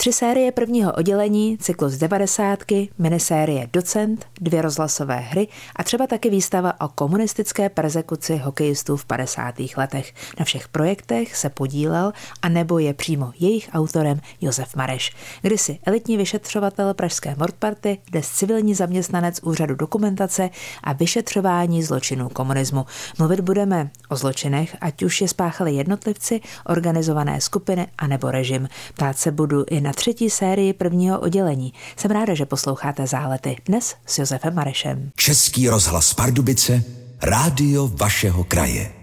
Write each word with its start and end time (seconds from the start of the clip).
Tři 0.00 0.12
série 0.12 0.52
prvního 0.52 0.92
oddělení, 0.92 1.58
cyklus 1.58 1.94
devadesátky, 1.94 2.88
minisérie 2.98 3.68
Docent, 3.72 4.26
dvě 4.40 4.62
rozhlasové 4.62 5.16
hry 5.16 5.48
a 5.76 5.84
třeba 5.84 6.06
taky 6.06 6.30
výstava 6.30 6.80
o 6.80 6.88
komunistické 6.88 7.68
persekuci 7.68 8.36
hokejistů 8.36 8.96
v 8.96 9.04
50. 9.04 9.54
letech. 9.76 10.14
Na 10.38 10.44
všech 10.44 10.68
projektech 10.68 11.36
se 11.36 11.50
podílel 11.50 12.12
a 12.42 12.48
nebo 12.48 12.78
je 12.78 12.94
přímo 12.94 13.32
jejich 13.38 13.70
autorem 13.72 14.20
Josef 14.40 14.76
Mareš. 14.76 15.12
Kdysi 15.42 15.78
elitní 15.86 16.16
vyšetřovatel 16.16 16.94
Pražské 16.94 17.34
Mordparty, 17.38 17.98
dnes 18.10 18.30
civilní 18.30 18.74
zaměstnanec 18.74 19.40
úřadu 19.42 19.74
dokumentace 19.74 20.50
a 20.84 20.92
vyšetřování 20.92 21.82
zločinů 21.82 22.28
komunismu. 22.28 22.86
Mluvit 23.18 23.40
budeme 23.40 23.90
o 24.08 24.16
zločinech, 24.16 24.76
ať 24.80 25.02
už 25.02 25.20
je 25.20 25.28
spáchali 25.28 25.74
jednotlivci, 25.74 26.40
organizované 26.66 27.40
skupiny 27.40 27.86
a 27.98 28.06
nebo 28.06 28.30
režim. 28.30 28.68
Ptát 28.94 29.18
se 29.18 29.30
budu 29.30 29.64
i 29.64 29.80
na 29.80 29.87
třetí 29.92 30.30
sérii 30.30 30.72
prvního 30.72 31.20
oddělení. 31.20 31.72
Jsem 31.96 32.10
ráda, 32.10 32.34
že 32.34 32.46
posloucháte 32.46 33.06
Zálety. 33.06 33.56
Dnes 33.66 33.94
s 34.06 34.18
Josefem 34.18 34.54
Marešem. 34.54 35.10
Český 35.16 35.68
rozhlas 35.68 36.14
Pardubice, 36.14 36.84
rádio 37.22 37.88
vašeho 37.88 38.44
kraje. 38.44 38.97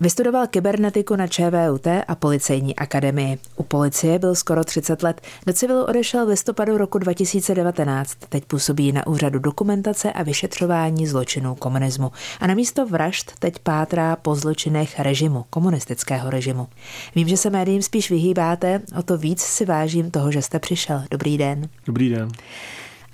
Vystudoval 0.00 0.46
kybernetiku 0.46 1.16
na 1.16 1.26
ČVUT 1.26 1.86
a 2.08 2.14
policejní 2.14 2.76
akademii. 2.76 3.38
U 3.56 3.62
policie 3.62 4.18
byl 4.18 4.34
skoro 4.34 4.64
30 4.64 5.02
let. 5.02 5.20
Do 5.46 5.52
civilu 5.52 5.84
odešel 5.84 6.26
v 6.26 6.28
listopadu 6.28 6.78
roku 6.78 6.98
2019. 6.98 8.14
Teď 8.28 8.44
působí 8.44 8.92
na 8.92 9.06
úřadu 9.06 9.38
dokumentace 9.38 10.12
a 10.12 10.22
vyšetřování 10.22 11.06
zločinů 11.06 11.54
komunismu. 11.54 12.12
A 12.40 12.46
na 12.46 12.54
místo 12.54 12.86
vražd 12.86 13.32
teď 13.38 13.58
pátrá 13.58 14.16
po 14.16 14.34
zločinech 14.34 15.00
režimu, 15.00 15.44
komunistického 15.50 16.30
režimu. 16.30 16.68
Vím, 17.14 17.28
že 17.28 17.36
se 17.36 17.50
médiím 17.50 17.82
spíš 17.82 18.10
vyhýbáte, 18.10 18.80
o 18.98 19.02
to 19.02 19.18
víc 19.18 19.40
si 19.40 19.64
vážím 19.64 20.10
toho, 20.10 20.32
že 20.32 20.42
jste 20.42 20.58
přišel. 20.58 21.02
Dobrý 21.10 21.38
den. 21.38 21.68
Dobrý 21.86 22.10
den. 22.10 22.28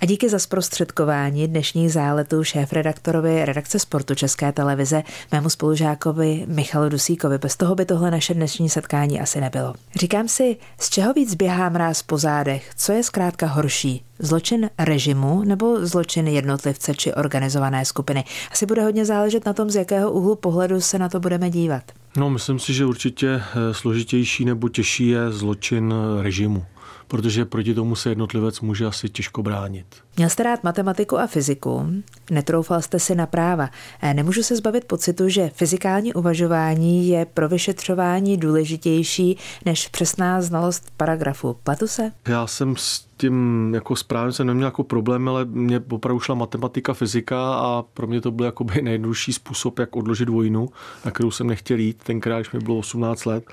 A 0.01 0.05
díky 0.05 0.29
za 0.29 0.39
zprostředkování 0.39 1.47
dnešních 1.47 1.93
záletů 1.93 2.43
šéf-redaktorovi 2.43 3.45
redakce 3.45 3.79
sportu 3.79 4.15
České 4.15 4.51
televize, 4.51 5.03
mému 5.31 5.49
spolužákovi 5.49 6.45
Michalu 6.47 6.89
Dusíkovi. 6.89 7.37
Bez 7.37 7.57
toho 7.57 7.75
by 7.75 7.85
tohle 7.85 8.11
naše 8.11 8.33
dnešní 8.33 8.69
setkání 8.69 9.21
asi 9.21 9.41
nebylo. 9.41 9.73
Říkám 9.95 10.27
si, 10.27 10.57
z 10.79 10.89
čeho 10.89 11.13
víc 11.13 11.35
běhá 11.35 11.69
mráz 11.69 12.03
po 12.03 12.17
zádech? 12.17 12.71
Co 12.77 12.91
je 12.91 13.03
zkrátka 13.03 13.47
horší? 13.47 14.03
Zločin 14.19 14.69
režimu 14.79 15.43
nebo 15.43 15.85
zločin 15.85 16.27
jednotlivce 16.27 16.95
či 16.95 17.13
organizované 17.13 17.85
skupiny? 17.85 18.23
Asi 18.51 18.65
bude 18.65 18.83
hodně 18.83 19.05
záležet 19.05 19.45
na 19.45 19.53
tom, 19.53 19.69
z 19.69 19.75
jakého 19.75 20.11
úhlu 20.11 20.35
pohledu 20.35 20.81
se 20.81 20.99
na 20.99 21.09
to 21.09 21.19
budeme 21.19 21.49
dívat. 21.49 21.83
No, 22.17 22.29
myslím 22.29 22.59
si, 22.59 22.73
že 22.73 22.85
určitě 22.85 23.27
eh, 23.29 23.73
složitější 23.73 24.45
nebo 24.45 24.69
těžší 24.69 25.07
je 25.07 25.31
zločin 25.31 25.93
režimu 26.21 26.65
protože 27.11 27.45
proti 27.45 27.73
tomu 27.73 27.95
se 27.95 28.09
jednotlivec 28.09 28.61
může 28.61 28.85
asi 28.85 29.09
těžko 29.09 29.43
bránit. 29.43 29.85
Měl 30.17 30.29
jste 30.29 30.43
rád 30.43 30.63
matematiku 30.63 31.19
a 31.19 31.27
fyziku, 31.27 31.87
netroufal 32.31 32.81
jste 32.81 32.99
si 32.99 33.15
na 33.15 33.25
práva. 33.25 33.69
E, 34.01 34.13
nemůžu 34.13 34.43
se 34.43 34.55
zbavit 34.55 34.85
pocitu, 34.85 35.29
že 35.29 35.51
fyzikální 35.53 36.13
uvažování 36.13 37.07
je 37.07 37.25
pro 37.25 37.49
vyšetřování 37.49 38.37
důležitější 38.37 39.37
než 39.65 39.87
přesná 39.87 40.41
znalost 40.41 40.91
paragrafu. 40.97 41.57
Platu 41.63 41.87
se? 41.87 42.11
Já 42.27 42.47
jsem 42.47 42.75
s 42.75 43.05
tím 43.21 43.71
jako 43.73 43.95
správně 43.95 44.33
jsem 44.33 44.47
neměl 44.47 44.67
jako 44.67 44.83
problém, 44.83 45.29
ale 45.29 45.45
mě 45.45 45.81
opravdu 45.89 46.19
šla 46.19 46.35
matematika, 46.35 46.93
fyzika 46.93 47.53
a 47.53 47.83
pro 47.93 48.07
mě 48.07 48.21
to 48.21 48.31
byl 48.31 48.45
jakoby 48.45 48.81
nejjednodušší 48.81 49.33
způsob, 49.33 49.79
jak 49.79 49.95
odložit 49.95 50.29
vojnu, 50.29 50.69
na 51.05 51.11
kterou 51.11 51.31
jsem 51.31 51.47
nechtěl 51.47 51.79
jít 51.79 52.03
tenkrát, 52.03 52.39
když 52.39 52.51
mi 52.51 52.59
bylo 52.59 52.77
18 52.77 53.25
let. 53.25 53.43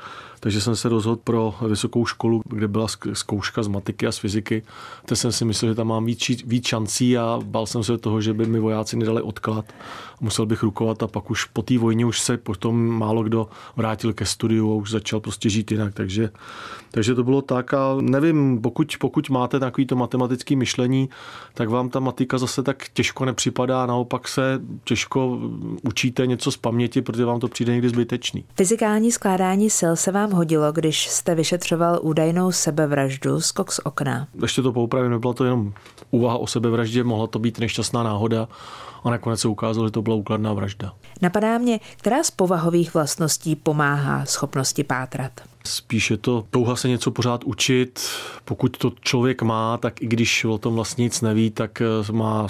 Takže 0.41 0.61
jsem 0.61 0.77
se 0.77 0.89
rozhodl 0.89 1.20
pro 1.25 1.55
vysokou 1.69 2.06
školu, 2.06 2.43
kde 2.45 2.69
byla 2.69 2.87
zkouška 3.12 3.62
z 3.62 3.69
matiky 3.69 4.06
a 4.06 4.12
z 4.12 4.19
fyziky. 4.19 4.62
Teď 5.05 5.19
jsem 5.19 5.33
si 5.33 5.45
myslel, 5.45 5.70
že 5.70 5.75
tam 5.75 5.87
mám 5.87 6.05
víc, 6.05 6.31
víc 6.49 6.67
šancí 6.67 7.19
a 7.19 7.39
bál 7.45 7.67
jsem 7.67 7.85
se 7.85 7.99
toho, 7.99 8.21
že 8.21 8.35
by 8.35 8.47
mi 8.47 8.61
vojáci 8.61 8.97
nedali 8.97 9.23
odklad. 9.23 9.73
Musel 10.21 10.47
bych 10.47 10.63
rukovat 10.63 11.03
a 11.03 11.07
pak 11.07 11.31
už 11.31 11.45
po 11.45 11.62
té 11.62 11.78
vojně 11.78 12.06
už 12.06 12.21
se 12.21 12.37
potom 12.37 12.89
málo 12.89 13.22
kdo 13.22 13.49
vrátil 13.77 14.12
ke 14.12 14.25
studiu 14.25 14.72
a 14.72 14.75
už 14.75 14.91
začal 14.91 15.21
prostě 15.21 15.49
žít 15.49 15.71
jinak. 15.71 15.95
Takže, 15.95 16.31
takže 16.91 17.15
to 17.15 17.25
bylo 17.25 17.43
tak 17.43 17.75
a 17.75 17.97
nevím, 18.00 18.60
pokud, 18.62 18.97
pokud 19.00 19.31
máte 19.31 19.60
takovýto 19.60 19.97
matematické 19.97 20.56
myšlení, 20.56 21.09
tak 21.54 21.69
vám 21.69 21.88
ta 21.88 22.00
matika 22.00 22.38
zase 22.38 22.62
tak 22.62 22.88
těžko 22.93 23.25
nepřipadá, 23.25 23.87
naopak 23.87 24.28
se 24.28 24.60
těžko 24.84 25.38
učíte 25.82 26.27
něco 26.27 26.53
z 26.53 26.56
paměti, 26.56 27.03
protože 27.03 27.25
vám 27.25 27.41
to 27.41 27.48
přijde 27.48 27.72
někdy 27.72 27.88
zbytečný. 27.88 28.44
Fyzikální 28.56 29.12
skládání 29.12 29.71
sil 29.78 29.93
se 29.97 30.12
vám 30.12 30.31
hodilo, 30.32 30.72
když 30.72 31.09
jste 31.09 31.34
vyšetřoval 31.34 31.98
údajnou 32.03 32.53
sebevraždu 32.53 33.41
skok 33.41 33.72
z 33.72 33.81
okna. 33.84 34.27
Ještě 34.43 34.62
to 34.62 34.72
poupravím, 34.72 35.10
nebyla 35.10 35.34
to 35.34 35.44
jenom 35.44 35.72
úvaha 36.10 36.37
o 36.38 36.47
sebevraždě, 36.47 37.04
mohla 37.04 37.27
to 37.27 37.38
být 37.38 37.59
nešťastná 37.59 38.03
náhoda 38.03 38.48
a 39.04 39.10
nakonec 39.10 39.41
se 39.41 39.48
ukázalo, 39.48 39.86
že 39.86 39.92
to 39.92 40.03
byla 40.03 40.16
úkladná 40.16 40.53
vražda. 40.53 40.94
Napadá 41.22 41.59
mě, 41.59 41.81
která 41.97 42.22
z 42.22 42.31
povahových 42.31 42.94
vlastností 42.94 43.56
pomáhá 43.56 44.25
schopnosti 44.25 44.84
pátrat? 44.84 45.32
Spíše 45.64 46.16
to 46.16 46.44
touha 46.50 46.76
se 46.76 46.88
něco 46.88 47.10
pořád 47.10 47.44
učit. 47.44 48.00
Pokud 48.44 48.78
to 48.78 48.92
člověk 49.00 49.42
má, 49.42 49.76
tak 49.76 50.03
i 50.03 50.06
když 50.06 50.44
o 50.44 50.59
tom 50.59 50.75
vlastně 50.75 51.03
nic 51.03 51.20
neví, 51.20 51.50
tak 51.50 51.82
eh, 51.82 52.12
má 52.12 52.47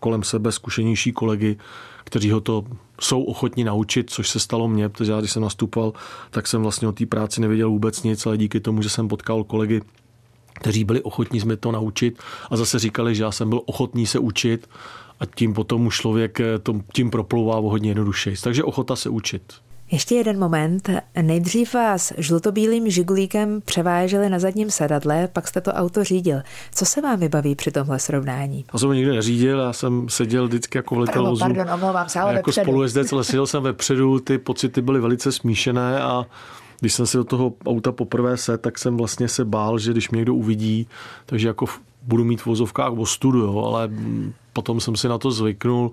kolem 0.00 0.22
sebe 0.22 0.52
zkušenější 0.52 1.12
kolegy, 1.12 1.56
kteří 2.04 2.30
ho 2.30 2.40
to 2.40 2.64
jsou 3.00 3.22
ochotní 3.22 3.64
naučit, 3.64 4.10
což 4.10 4.28
se 4.28 4.40
stalo 4.40 4.68
mně, 4.68 4.88
protože 4.88 5.12
já 5.12 5.18
když 5.18 5.32
jsem 5.32 5.42
nastupoval, 5.42 5.92
tak 6.30 6.46
jsem 6.46 6.62
vlastně 6.62 6.88
o 6.88 6.92
té 6.92 7.06
práci 7.06 7.40
nevěděl 7.40 7.70
vůbec 7.70 8.02
nic, 8.02 8.26
ale 8.26 8.38
díky 8.38 8.60
tomu, 8.60 8.82
že 8.82 8.88
jsem 8.88 9.08
potkal 9.08 9.44
kolegy, 9.44 9.80
kteří 10.52 10.84
byli 10.84 11.02
ochotní 11.02 11.40
jsme 11.40 11.56
to 11.56 11.72
naučit 11.72 12.18
a 12.50 12.56
zase 12.56 12.78
říkali, 12.78 13.14
že 13.14 13.22
já 13.22 13.32
jsem 13.32 13.48
byl 13.48 13.60
ochotný 13.66 14.06
se 14.06 14.18
učit 14.18 14.68
a 15.20 15.26
tím 15.26 15.54
potom 15.54 15.86
už 15.86 16.00
člověk 16.00 16.40
eh, 16.40 16.46
tím 16.92 17.10
proplouvá 17.10 17.56
o 17.56 17.70
hodně 17.70 17.90
jednodušeji. 17.90 18.36
Takže 18.42 18.64
ochota 18.64 18.96
se 18.96 19.08
učit. 19.08 19.42
Ještě 19.90 20.14
jeden 20.14 20.38
moment. 20.38 20.90
Nejdřív 21.22 21.74
vás 21.74 22.12
žlutobílým 22.18 22.90
žigulíkem 22.90 23.60
převáželi 23.64 24.28
na 24.28 24.38
zadním 24.38 24.70
sedadle, 24.70 25.28
pak 25.32 25.48
jste 25.48 25.60
to 25.60 25.72
auto 25.72 26.04
řídil. 26.04 26.40
Co 26.74 26.84
se 26.84 27.00
vám 27.00 27.20
vybaví 27.20 27.54
při 27.54 27.70
tomhle 27.70 27.98
srovnání? 27.98 28.64
Já 28.72 28.78
jsem 28.78 28.92
nikdy 28.92 29.10
neřídil, 29.10 29.60
já 29.60 29.72
jsem 29.72 30.08
seděl 30.08 30.46
vždycky 30.46 30.78
jako 30.78 30.94
v 30.94 30.98
letelozu. 30.98 31.40
Pardon, 31.40 31.70
omlouvám 31.70 32.08
se, 32.08 32.20
ale 32.20 32.34
Jako 32.34 32.52
spolujezdec, 32.52 33.12
ale 33.12 33.24
seděl 33.24 33.46
jsem 33.46 33.62
vepředu, 33.62 34.18
ty 34.20 34.38
pocity 34.38 34.82
byly 34.82 35.00
velice 35.00 35.32
smíšené 35.32 36.00
a 36.00 36.26
když 36.80 36.92
jsem 36.94 37.06
si 37.06 37.16
do 37.16 37.24
toho 37.24 37.52
auta 37.66 37.92
poprvé 37.92 38.36
se, 38.36 38.58
tak 38.58 38.78
jsem 38.78 38.96
vlastně 38.96 39.28
se 39.28 39.44
bál, 39.44 39.78
že 39.78 39.92
když 39.92 40.10
mě 40.10 40.16
někdo 40.16 40.34
uvidí, 40.34 40.86
takže 41.26 41.48
jako 41.48 41.66
budu 42.02 42.24
mít 42.24 42.40
v 42.40 42.46
vozovkách 42.46 42.92
ostudu, 42.92 43.38
jo, 43.38 43.64
ale 43.64 43.90
potom 44.52 44.80
jsem 44.80 44.96
si 44.96 45.08
na 45.08 45.18
to 45.18 45.30
zvyknul 45.30 45.92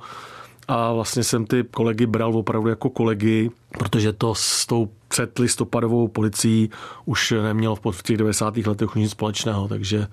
a 0.67 0.93
vlastně 0.93 1.23
jsem 1.23 1.45
ty 1.45 1.63
kolegy 1.71 2.05
bral 2.05 2.37
opravdu 2.37 2.69
jako 2.69 2.89
kolegy, 2.89 3.51
protože 3.77 4.13
to 4.13 4.35
s 4.35 4.65
tou 4.65 4.89
před 5.07 5.39
listopadovou 5.39 6.07
policií 6.07 6.69
už 7.05 7.33
nemělo 7.43 7.75
v 7.91 8.03
těch 8.03 8.17
90. 8.17 8.57
letech 8.57 8.95
nic 8.95 9.11
společného, 9.11 9.67
takže 9.67 10.07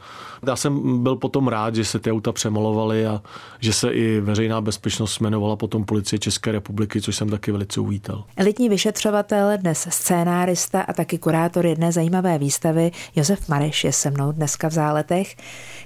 já 0.46 0.56
jsem 0.56 1.02
byl 1.02 1.16
potom 1.16 1.48
rád, 1.48 1.74
že 1.74 1.84
se 1.84 1.98
ty 1.98 2.12
auta 2.12 2.32
přemalovaly 2.32 3.06
a 3.06 3.22
že 3.60 3.72
se 3.72 3.90
i 3.90 4.20
veřejná 4.20 4.60
bezpečnost 4.60 5.20
jmenovala 5.20 5.56
potom 5.56 5.84
policie 5.84 6.18
České 6.18 6.52
republiky, 6.52 7.00
což 7.00 7.16
jsem 7.16 7.30
taky 7.30 7.52
velice 7.52 7.80
uvítal. 7.80 8.24
Elitní 8.36 8.68
vyšetřovatel, 8.68 9.50
dnes 9.56 9.86
scénárista 9.90 10.80
a 10.80 10.92
taky 10.92 11.18
kurátor 11.18 11.66
jedné 11.66 11.92
zajímavé 11.92 12.38
výstavy 12.38 12.90
Josef 13.16 13.48
Mareš 13.48 13.84
je 13.84 13.92
se 13.92 14.10
mnou 14.10 14.32
dneska 14.32 14.68
v 14.68 14.72
záletech. 14.72 15.36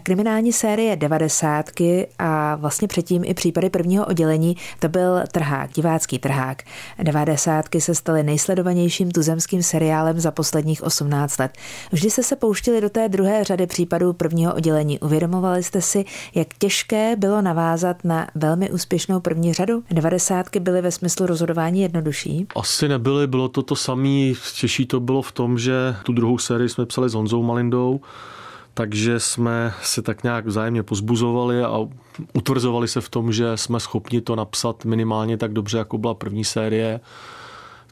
Kriminální 0.03 0.53
série 0.53 0.97
90. 0.97 1.71
a 2.19 2.55
vlastně 2.57 2.89
předtím 2.89 3.23
i 3.25 3.35
případy 3.35 3.71
prvního 3.71 4.07
oddělení, 4.07 4.57
to 4.79 4.89
byl 4.89 5.21
trhák, 5.33 5.73
divácký 5.73 6.19
trhák. 6.19 6.63
90. 7.03 7.66
se 7.81 7.95
staly 7.95 8.23
nejsledovanějším 8.23 9.11
tuzemským 9.11 9.63
seriálem 9.63 10.21
za 10.21 10.31
posledních 10.31 10.83
18 10.83 11.39
let. 11.39 11.53
Vždy 11.93 12.11
jste 12.11 12.23
se 12.23 12.37
pouštili 12.37 12.81
do 12.81 12.91
té 12.91 13.09
druhé 13.09 13.45
řady 13.45 13.67
případů 13.67 14.13
prvního 14.13 14.55
oddělení. 14.55 15.01
Uvědomovali 15.01 15.63
jste 15.63 15.83
si, 15.83 16.05
jak 16.35 16.49
těžké 16.59 17.17
bylo 17.17 17.43
navázat 17.43 18.05
na 18.05 18.29
velmi 18.35 18.71
úspěšnou 18.71 19.21
první 19.21 19.53
řadu? 19.53 19.83
90. 19.91 20.57
byly 20.57 20.83
ve 20.83 20.91
smyslu 20.91 21.27
rozhodování 21.27 21.81
jednodušší? 21.81 22.47
Asi 22.57 22.89
nebyly, 22.89 23.27
bylo 23.27 23.49
to 23.49 23.63
to 23.63 23.77
samé. 23.77 24.33
Těžší 24.61 24.87
to 24.87 25.01
bylo 25.01 25.23
v 25.23 25.33
tom, 25.33 25.59
že 25.59 25.97
tu 26.03 26.13
druhou 26.13 26.39
sérii 26.39 26.69
jsme 26.69 26.87
psali 26.87 27.09
s 27.09 27.15
Honzou 27.15 27.43
Malindou, 27.43 28.01
takže 28.75 29.21
jsme 29.21 29.75
se 29.83 30.03
tak 30.03 30.23
nějak 30.23 30.47
vzájemně 30.47 30.83
pozbuzovali 30.83 31.65
a 31.65 31.79
utvrzovali 32.33 32.89
se 32.89 33.01
v 33.01 33.09
tom, 33.09 33.33
že 33.33 33.57
jsme 33.57 33.81
schopni 33.81 34.21
to 34.21 34.37
napsat 34.37 34.85
minimálně 34.85 35.37
tak 35.37 35.53
dobře, 35.53 35.79
jako 35.79 35.99
byla 35.99 36.15
první 36.15 36.45
série 36.45 37.01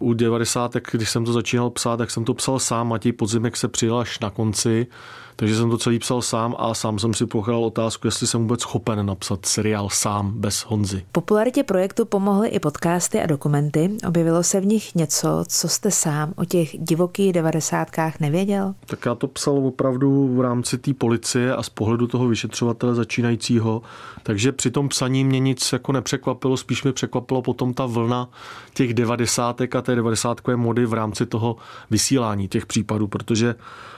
u 0.04 0.14
90. 0.14 0.76
když 0.92 1.10
jsem 1.10 1.24
to 1.24 1.32
začínal 1.32 1.70
psát, 1.70 1.96
tak 1.96 2.10
jsem 2.10 2.24
to 2.24 2.34
psal 2.34 2.58
sám. 2.58 2.88
Matěj 2.88 3.12
Podzimek 3.12 3.56
se 3.56 3.68
přidal 3.68 3.98
až 3.98 4.20
na 4.20 4.30
konci, 4.30 4.86
Takže 5.36 5.56
jsem 5.56 5.70
to 5.70 5.78
celý 5.78 5.98
psal 5.98 6.22
sám 6.22 6.54
a 6.58 6.74
sám 6.74 6.98
jsem 6.98 7.14
si 7.14 7.26
pochal 7.26 7.64
otázku, 7.64 8.06
jestli 8.06 8.26
jsem 8.26 8.40
vůbec 8.40 8.60
schopen 8.60 9.06
napsat 9.06 9.46
seriál 9.46 9.88
sám, 9.90 10.32
bez 10.36 10.58
Honzy. 10.60 11.04
Popularitě 11.12 11.62
projektu 11.62 12.04
pomohly 12.04 12.48
i 12.48 12.58
podcasty 12.58 13.20
a 13.20 13.26
dokumenty. 13.26 13.90
Objevilo 14.08 14.42
se 14.42 14.60
v 14.60 14.66
nich 14.66 14.94
něco, 14.94 15.44
co 15.48 15.68
jste 15.68 15.90
sám 15.90 16.32
o 16.36 16.44
těch 16.44 16.78
divokých 16.78 17.32
devadesátkách 17.32 18.20
nevěděl? 18.20 18.74
Tak 18.86 19.06
já 19.06 19.14
to 19.14 19.28
psal 19.28 19.58
opravdu 19.58 20.36
v 20.36 20.40
rámci 20.40 20.78
té 20.78 20.94
policie 20.94 21.56
a 21.56 21.62
z 21.62 21.68
pohledu 21.68 22.06
toho 22.06 22.28
vyšetřovatele 22.28 22.94
začínajícího. 22.94 23.82
Takže 24.22 24.52
při 24.52 24.70
tom 24.70 24.88
psaní 24.88 25.24
mě 25.24 25.38
nic 25.40 25.72
jako 25.72 25.92
nepřekvapilo, 25.92 26.56
spíš 26.56 26.84
mi 26.84 26.92
překvapilo 26.92 27.42
potom 27.42 27.74
ta 27.74 27.86
vlna 27.86 28.28
těch 28.74 28.94
devadesátek 28.94 29.76
a 29.76 29.82
té 29.82 29.94
devadesátkové 29.94 30.56
mody 30.56 30.86
v 30.86 30.92
rámci 30.92 31.26
toho 31.26 31.56
vysílání 31.90 32.48
těch 32.48 32.66
případů, 32.66 33.06
protože 33.06 33.54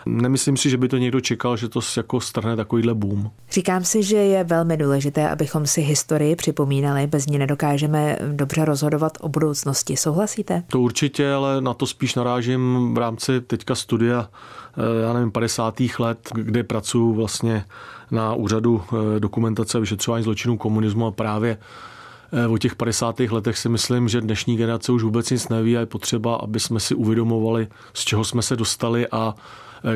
nemyslím 0.06 0.56
si, 0.56 0.70
že 0.70 0.76
by 0.76 0.88
to 0.88 0.96
někdo 0.96 1.20
čekal, 1.26 1.56
že 1.56 1.68
to 1.68 1.80
jako 1.96 2.20
strhne 2.20 2.56
takovýhle 2.56 2.94
boom. 2.94 3.30
Říkám 3.50 3.84
si, 3.84 4.02
že 4.02 4.16
je 4.16 4.44
velmi 4.44 4.76
důležité, 4.76 5.28
abychom 5.28 5.66
si 5.66 5.80
historii 5.80 6.36
připomínali, 6.36 7.06
bez 7.06 7.26
ní 7.26 7.38
nedokážeme 7.38 8.18
dobře 8.32 8.64
rozhodovat 8.64 9.12
o 9.20 9.28
budoucnosti. 9.28 9.96
Souhlasíte? 9.96 10.62
To 10.66 10.80
určitě, 10.80 11.32
ale 11.32 11.60
na 11.60 11.74
to 11.74 11.86
spíš 11.86 12.14
narážím 12.14 12.94
v 12.94 12.98
rámci 12.98 13.40
teďka 13.40 13.74
studia, 13.74 14.28
eh, 14.76 15.02
já 15.02 15.12
nevím, 15.12 15.30
50. 15.30 15.98
let, 15.98 16.18
kde 16.34 16.62
pracuji 16.62 17.14
vlastně 17.14 17.64
na 18.10 18.34
úřadu 18.34 18.82
eh, 18.82 19.20
dokumentace 19.20 19.78
a 19.78 19.80
vyšetřování 19.80 20.24
zločinů 20.24 20.56
komunismu 20.56 21.06
a 21.06 21.10
právě 21.10 21.58
eh, 22.32 22.46
o 22.46 22.58
těch 22.58 22.74
50. 22.74 23.20
letech 23.20 23.58
si 23.58 23.68
myslím, 23.68 24.08
že 24.08 24.20
dnešní 24.20 24.56
generace 24.56 24.92
už 24.92 25.02
vůbec 25.02 25.30
nic 25.30 25.48
neví 25.48 25.76
a 25.76 25.80
je 25.80 25.86
potřeba, 25.86 26.34
aby 26.34 26.60
jsme 26.60 26.80
si 26.80 26.94
uvědomovali, 26.94 27.68
z 27.94 28.04
čeho 28.04 28.24
jsme 28.24 28.42
se 28.42 28.56
dostali 28.56 29.06
a 29.12 29.34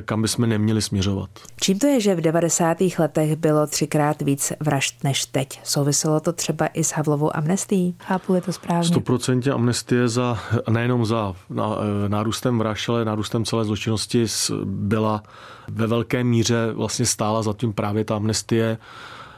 kam 0.05 0.23
bychom 0.23 0.49
neměli 0.49 0.83
směřovat. 0.83 1.31
Čím 1.61 1.79
to 1.79 1.87
je, 1.87 2.01
že 2.01 2.15
v 2.15 2.21
90. 2.21 2.77
letech 2.99 3.37
bylo 3.37 3.67
třikrát 3.67 4.23
víc 4.23 4.53
vražd 4.61 5.05
než 5.05 5.25
teď? 5.25 5.61
Souviselo 5.65 6.21
to 6.21 6.33
třeba 6.33 6.67
i 6.67 6.85
s 6.85 6.91
Havlovou 6.91 7.37
amnestií? 7.37 7.95
Chápu, 8.01 8.35
je 8.35 8.41
to 8.41 8.53
správně. 8.53 8.89
100% 8.89 9.55
amnestie 9.55 10.09
za, 10.09 10.39
nejenom 10.71 11.07
za 11.07 11.35
eh, 11.51 12.09
nárůstem 12.09 12.59
vražd, 12.59 12.89
ale 12.89 13.05
nárůstem 13.05 13.45
celé 13.45 13.65
zločinnosti 13.65 14.27
byla 14.65 15.23
ve 15.69 15.87
velké 15.87 16.25
míře 16.25 16.73
vlastně 16.73 17.07
stála 17.07 17.43
za 17.43 17.53
tím 17.53 17.73
právě 17.73 18.05
ta 18.05 18.17
amnestie 18.17 18.79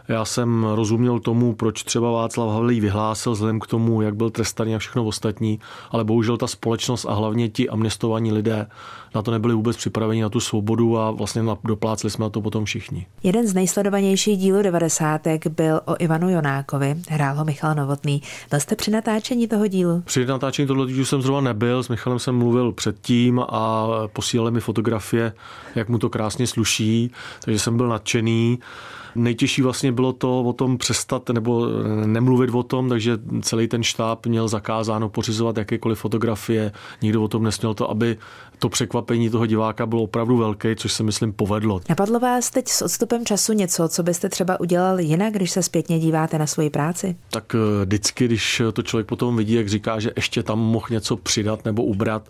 já 0.09 0.25
jsem 0.25 0.65
rozuměl 0.75 1.21
tomu, 1.21 1.55
proč 1.55 1.83
třeba 1.83 2.11
Václav 2.11 2.51
Havlý 2.51 2.81
vyhlásil 2.81 3.33
vzhledem 3.33 3.61
k 3.61 3.67
tomu, 3.67 4.03
jak 4.03 4.17
byl 4.17 4.31
trestaný 4.31 4.75
a 4.75 4.79
všechno 4.79 5.05
ostatní, 5.05 5.61
ale 5.91 6.05
bohužel 6.05 6.37
ta 6.37 6.47
společnost 6.47 7.05
a 7.05 7.15
hlavně 7.15 7.49
ti 7.49 7.69
amnestovaní 7.69 8.33
lidé 8.33 8.67
na 9.15 9.23
to 9.23 9.31
nebyli 9.31 9.55
vůbec 9.55 9.77
připraveni 9.77 10.23
na 10.23 10.29
tu 10.29 10.41
svobodu 10.41 10.99
a 10.99 11.11
vlastně 11.11 11.43
dopláceli 11.65 12.11
jsme 12.11 12.23
na 12.23 12.29
to 12.29 12.41
potom 12.41 12.65
všichni. 12.65 13.07
Jeden 13.23 13.47
z 13.47 13.55
nejsledovanějších 13.55 14.39
dílů 14.39 14.63
90. 14.63 15.21
byl 15.57 15.81
o 15.85 15.95
Ivanu 15.99 16.31
Jonákovi, 16.31 16.95
hrál 17.09 17.37
ho 17.37 17.45
Michal 17.45 17.75
Novotný. 17.75 18.23
Byl 18.51 18.61
jste 18.61 18.77
při 18.77 18.91
natáčení 18.91 19.49
toho 19.49 19.67
dílu? 19.67 20.03
Při 20.05 20.27
natáčení 20.27 20.69
toho 20.69 20.87
dílu 20.87 21.05
jsem 21.05 21.23
zrovna 21.23 21.41
nebyl, 21.41 21.83
s 21.83 21.89
Michalem 21.89 22.19
jsem 22.19 22.37
mluvil 22.37 22.73
předtím 22.73 23.41
a 23.41 23.87
posílali 24.13 24.51
mi 24.51 24.61
fotografie, 24.61 25.33
jak 25.75 25.89
mu 25.89 25.99
to 25.99 26.11
krásně 26.11 26.47
sluší, 26.47 27.11
takže 27.45 27.59
jsem 27.59 27.77
byl 27.77 27.89
nadšený. 27.89 28.59
Nejtěžší 29.15 29.63
vlastně 29.63 29.93
bylo 29.93 30.13
to 30.13 30.43
o 30.43 30.53
tom 30.53 30.79
přestat 30.79 31.29
nebo 31.29 31.67
nemluvit 32.07 32.51
o 32.51 32.63
tom, 32.63 32.89
takže 32.89 33.19
celý 33.43 33.69
ten 33.69 33.83
štáb 33.83 34.27
měl 34.27 34.49
zakázáno 34.49 35.09
pořizovat 35.09 35.57
jakékoliv 35.57 35.99
fotografie, 35.99 36.73
nikdo 37.03 37.23
o 37.23 37.29
tom 37.29 37.43
nesměl 37.43 37.75
to, 37.75 37.91
aby 37.91 38.17
to 38.59 38.69
překvapení 38.69 39.31
toho 39.31 39.47
diváka 39.47 39.87
bylo 39.87 40.03
opravdu 40.03 40.37
velké, 40.37 40.77
což 40.77 40.93
se 40.93 41.03
myslím 41.03 41.33
povedlo. 41.33 41.81
Napadlo 41.89 42.21
vás 42.21 42.51
teď 42.51 42.69
s 42.69 42.83
odstupem 42.83 43.25
času 43.25 43.53
něco, 43.53 43.89
co 43.89 44.03
byste 44.03 44.29
třeba 44.29 44.61
udělal 44.61 45.01
jinak, 45.01 45.33
když 45.33 45.51
se 45.51 45.63
zpětně 45.63 45.99
díváte 45.99 46.39
na 46.39 46.47
svoji 46.47 46.71
práci? 46.71 47.17
Tak 47.31 47.55
eh, 47.55 47.85
vždycky, 47.85 48.25
když 48.25 48.63
to 48.73 48.83
člověk 48.83 49.07
potom 49.07 49.37
vidí, 49.37 49.55
jak 49.55 49.69
říká, 49.69 50.01
že 50.01 50.11
ještě 50.17 50.43
tam 50.43 50.59
mohl 50.59 50.87
něco 50.91 51.17
přidat 51.17 51.65
nebo 51.65 51.83
ubrat, 51.83 52.29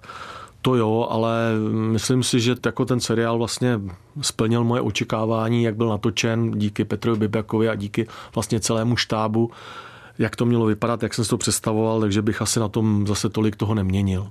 to 0.62 0.74
jo, 0.74 1.06
ale 1.10 1.52
myslím 1.68 2.22
si, 2.22 2.40
že 2.40 2.54
jako 2.66 2.84
ten 2.84 3.00
seriál 3.00 3.38
vlastně 3.38 3.80
splnil 4.20 4.64
moje 4.64 4.80
očekávání, 4.80 5.62
jak 5.62 5.76
byl 5.76 5.88
natočen 5.88 6.50
díky 6.50 6.84
Petrovi 6.84 7.18
Bibekovi 7.18 7.68
a 7.68 7.74
díky 7.74 8.06
vlastně 8.34 8.60
celému 8.60 8.96
štábu, 8.96 9.50
jak 10.18 10.36
to 10.36 10.46
mělo 10.46 10.66
vypadat, 10.66 11.02
jak 11.02 11.14
jsem 11.14 11.24
si 11.24 11.30
to 11.30 11.38
představoval, 11.38 12.00
takže 12.00 12.22
bych 12.22 12.42
asi 12.42 12.60
na 12.60 12.68
tom 12.68 13.06
zase 13.06 13.28
tolik 13.28 13.56
toho 13.56 13.74
neměnil. 13.74 14.28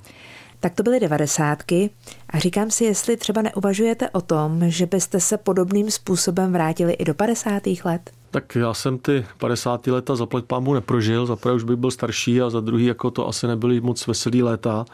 Tak 0.60 0.76
to 0.76 0.84
byly 0.84 1.00
devadesátky 1.00 1.90
a 2.30 2.40
říkám 2.40 2.72
si, 2.72 2.84
jestli 2.84 3.18
třeba 3.18 3.42
neuvažujete 3.42 4.10
o 4.10 4.22
tom, 4.22 4.62
že 4.68 4.86
byste 4.86 5.20
se 5.20 5.38
podobným 5.38 5.92
způsobem 5.92 6.54
vrátili 6.54 6.94
i 6.94 7.06
do 7.06 7.14
50. 7.14 7.64
let. 7.84 8.12
Tak 8.32 8.56
já 8.56 8.74
jsem 8.74 8.98
ty 8.98 9.26
50. 9.38 9.88
leta 9.88 10.16
zaplať 10.16 10.46
pámu 10.46 10.74
neprožil, 10.74 11.26
za 11.26 11.36
prvé 11.36 11.56
už 11.56 11.64
bych 11.64 11.76
byl 11.76 11.92
starší 11.92 12.42
a 12.42 12.50
za 12.50 12.60
druhý 12.60 12.86
jako 12.86 13.12
to 13.12 13.28
asi 13.28 13.48
nebyly 13.48 13.82
moc 13.82 14.08
veselý 14.08 14.44
léta 14.44 14.86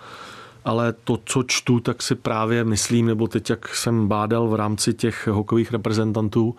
ale 0.68 0.94
to, 0.94 1.20
co 1.26 1.44
čtu, 1.44 1.80
tak 1.80 2.04
si 2.04 2.16
právě 2.16 2.64
myslím, 2.64 3.06
nebo 3.06 3.28
teď, 3.28 3.50
jak 3.50 3.76
jsem 3.76 4.08
bádal 4.08 4.48
v 4.48 4.56
rámci 4.56 4.94
těch 4.94 5.28
hokejových 5.28 5.72
reprezentantů, 5.72 6.56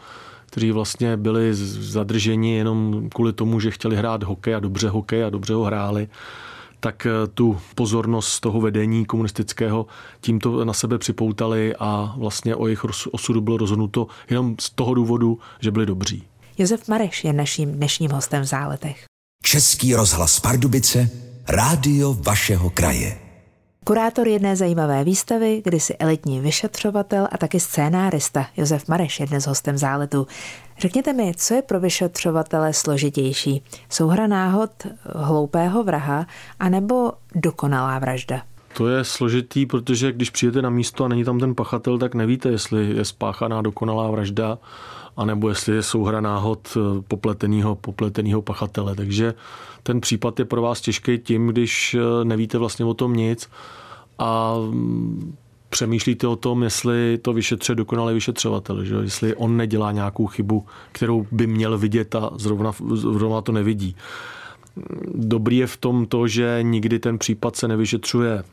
kteří 0.47 0.73
vlastně 0.73 1.17
byli 1.17 1.55
zadrženi 1.55 2.57
jenom 2.57 3.09
kvůli 3.15 3.33
tomu, 3.33 3.61
že 3.61 3.71
chtěli 3.71 3.97
hrát 3.97 4.23
hokej 4.23 4.55
a 4.55 4.61
dobře 4.61 4.89
hokej 4.89 5.25
a 5.25 5.31
dobře 5.31 5.55
ho 5.55 5.65
hráli, 5.65 6.09
tak 6.81 7.07
eh, 7.07 7.27
tu 7.35 7.59
pozornost 7.75 8.41
toho 8.41 8.61
vedení 8.61 9.05
komunistického 9.05 9.87
tímto 10.21 10.65
na 10.65 10.73
sebe 10.73 10.99
připoutali 10.99 11.75
a 11.79 12.15
vlastně 12.17 12.57
o 12.57 12.67
jejich 12.67 12.85
osudu 13.13 13.41
bylo 13.41 13.57
rozhodnuto 13.57 14.07
jenom 14.31 14.55
z 14.61 14.71
toho 14.71 14.95
důvodu, 14.95 15.39
že 15.61 15.71
byli 15.71 15.87
dobří. 15.87 16.23
Josef 16.59 16.89
Mareš 16.89 17.25
je 17.25 17.33
naším 17.33 17.73
dnešním 17.73 18.11
hostem 18.11 18.43
v 18.43 18.47
Záletech. 18.47 19.05
Český 19.43 19.95
rozhlas 19.95 20.41
Pardubice, 20.41 21.11
rádio 21.49 22.15
vašeho 22.15 22.71
kraje. 22.71 23.28
Kurátor 23.89 24.29
jedné 24.29 24.57
zajímavé 24.57 25.05
výstavy, 25.05 25.63
kdysi 25.65 25.97
elitní 25.97 26.41
vyšetřovatel 26.41 27.29
a 27.33 27.39
taky 27.39 27.61
scénárista 27.61 28.47
Josef 28.57 28.89
Mareš 28.89 29.21
je 29.21 29.27
dnes 29.27 29.47
hostem 29.47 29.79
záletu. 29.79 30.27
Řekněte 30.79 31.13
mi, 31.13 31.33
co 31.37 31.55
je 31.55 31.63
pro 31.63 31.81
vyšetřovatele 31.81 32.73
složitější? 32.73 33.63
Souhra 33.89 34.27
náhod 34.27 34.71
hloupého 35.15 35.85
vraha 35.85 36.27
anebo 36.61 37.13
dokonalá 37.35 37.99
vražda? 37.99 38.43
To 38.77 38.89
je 38.89 39.05
složitý, 39.05 39.67
protože 39.67 40.13
když 40.13 40.31
přijete 40.31 40.63
na 40.63 40.71
místo 40.71 41.05
a 41.05 41.09
není 41.09 41.25
tam 41.25 41.39
ten 41.39 41.55
pachatel, 41.55 41.99
tak 41.99 42.15
nevíte, 42.15 42.49
jestli 42.49 42.97
je 42.97 43.05
spáchaná 43.05 43.63
dokonalá 43.63 44.11
vražda, 44.11 44.59
anebo 45.19 45.49
jestli 45.49 45.75
je 45.75 45.83
souhra 45.83 46.21
náhod 46.21 46.77
popletenýho, 47.09 47.75
popletenýho 47.75 48.43
pachatele. 48.43 48.95
Takže 48.95 49.35
ten 49.83 50.01
případ 50.01 50.39
je 50.39 50.45
pro 50.45 50.63
vás 50.63 50.81
těžký 50.81 51.19
tím, 51.19 51.47
když 51.47 51.97
nevíte 52.25 52.59
vlastně 52.59 52.85
o 52.85 52.95
tom 52.95 53.17
nic 53.17 53.51
a 54.19 54.55
mm, 54.71 55.37
přemýšlíte 55.69 56.27
o 56.27 56.37
tom, 56.37 56.63
jestli 56.63 57.19
to 57.23 57.33
vyšetřuje 57.33 57.77
dokonalý 57.77 58.15
vyšetřovatel, 58.15 58.85
že? 58.85 58.95
jestli 58.95 59.35
on 59.35 59.57
nedělá 59.57 59.93
nějakou 59.93 60.27
chybu, 60.27 60.67
kterou 60.93 61.27
by 61.33 61.47
měl 61.47 61.79
vidět 61.79 62.15
a 62.15 62.31
zrovna, 62.37 62.73
zrovna 62.95 63.41
to 63.41 63.53
nevidí. 63.53 63.97
Dobrý 65.15 65.57
je 65.57 65.67
v 65.67 65.77
tom 65.77 66.07
to, 66.07 66.29
že 66.29 66.59
nikdy 66.63 66.99
ten 66.99 67.19
případ 67.19 67.57
se 67.57 67.69
nevyšetřuje 67.69 68.45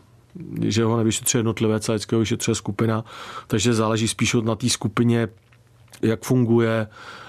že 0.62 0.84
ho 0.84 0.98
nevyšetřuje 0.98 1.40
jednotlivec, 1.40 1.90
ale 1.90 1.96
vždycky 1.96 2.16
ho 2.16 2.20
vyšetřuje 2.20 2.56
skupina, 2.56 3.06
takže 3.48 3.74
záleží 3.74 4.08
spíš 4.08 4.36
na 4.44 4.56
té 4.56 4.70
skupině, 4.70 5.28
jak 6.02 6.24
funguje, 6.24 6.88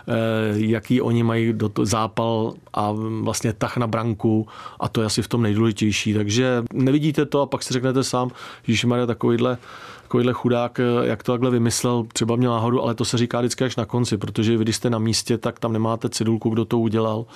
eh, 0.08 0.12
jaký 0.54 1.00
oni 1.00 1.23
mají 1.23 1.54
zápal 1.82 2.54
a 2.75 2.94
vlastně 3.23 3.52
tah 3.52 3.76
na 3.76 3.87
branku 3.87 4.49
a 4.80 4.88
to 4.88 5.00
je 5.00 5.06
asi 5.06 5.23
v 5.23 5.28
tom 5.28 5.42
nejdůležitější. 5.42 6.14
Takže 6.14 6.62
nevidíte 6.73 7.26
to 7.26 7.40
a 7.40 7.46
pak 7.46 7.62
si 7.62 7.73
řeknete 7.73 8.04
sám, 8.04 8.30
že 8.68 8.87
Maria 8.87 9.06
takovýhle 9.06 9.58
takovýhle 10.06 10.32
chudák, 10.32 10.80
eh, 10.80 11.06
jak 11.06 11.22
to 11.22 11.32
takhle 11.32 11.50
vymyslel, 11.50 12.06
třeba 12.12 12.36
měl 12.36 12.50
náhodu, 12.50 12.82
ale 12.82 12.94
to 12.94 13.04
se 13.04 13.18
říká 13.18 13.40
vždycky 13.40 13.64
až 13.64 13.76
na 13.76 13.84
konci, 13.84 14.18
protože 14.18 14.56
vy, 14.56 14.64
když 14.64 14.76
jste 14.76 14.90
na 14.90 14.98
místě, 14.98 15.38
tak 15.38 15.58
tam 15.58 15.72
nemáte 15.72 16.08
cedulku, 16.08 16.50
kdo 16.50 16.64
to 16.64 16.78
udělal 16.78 17.26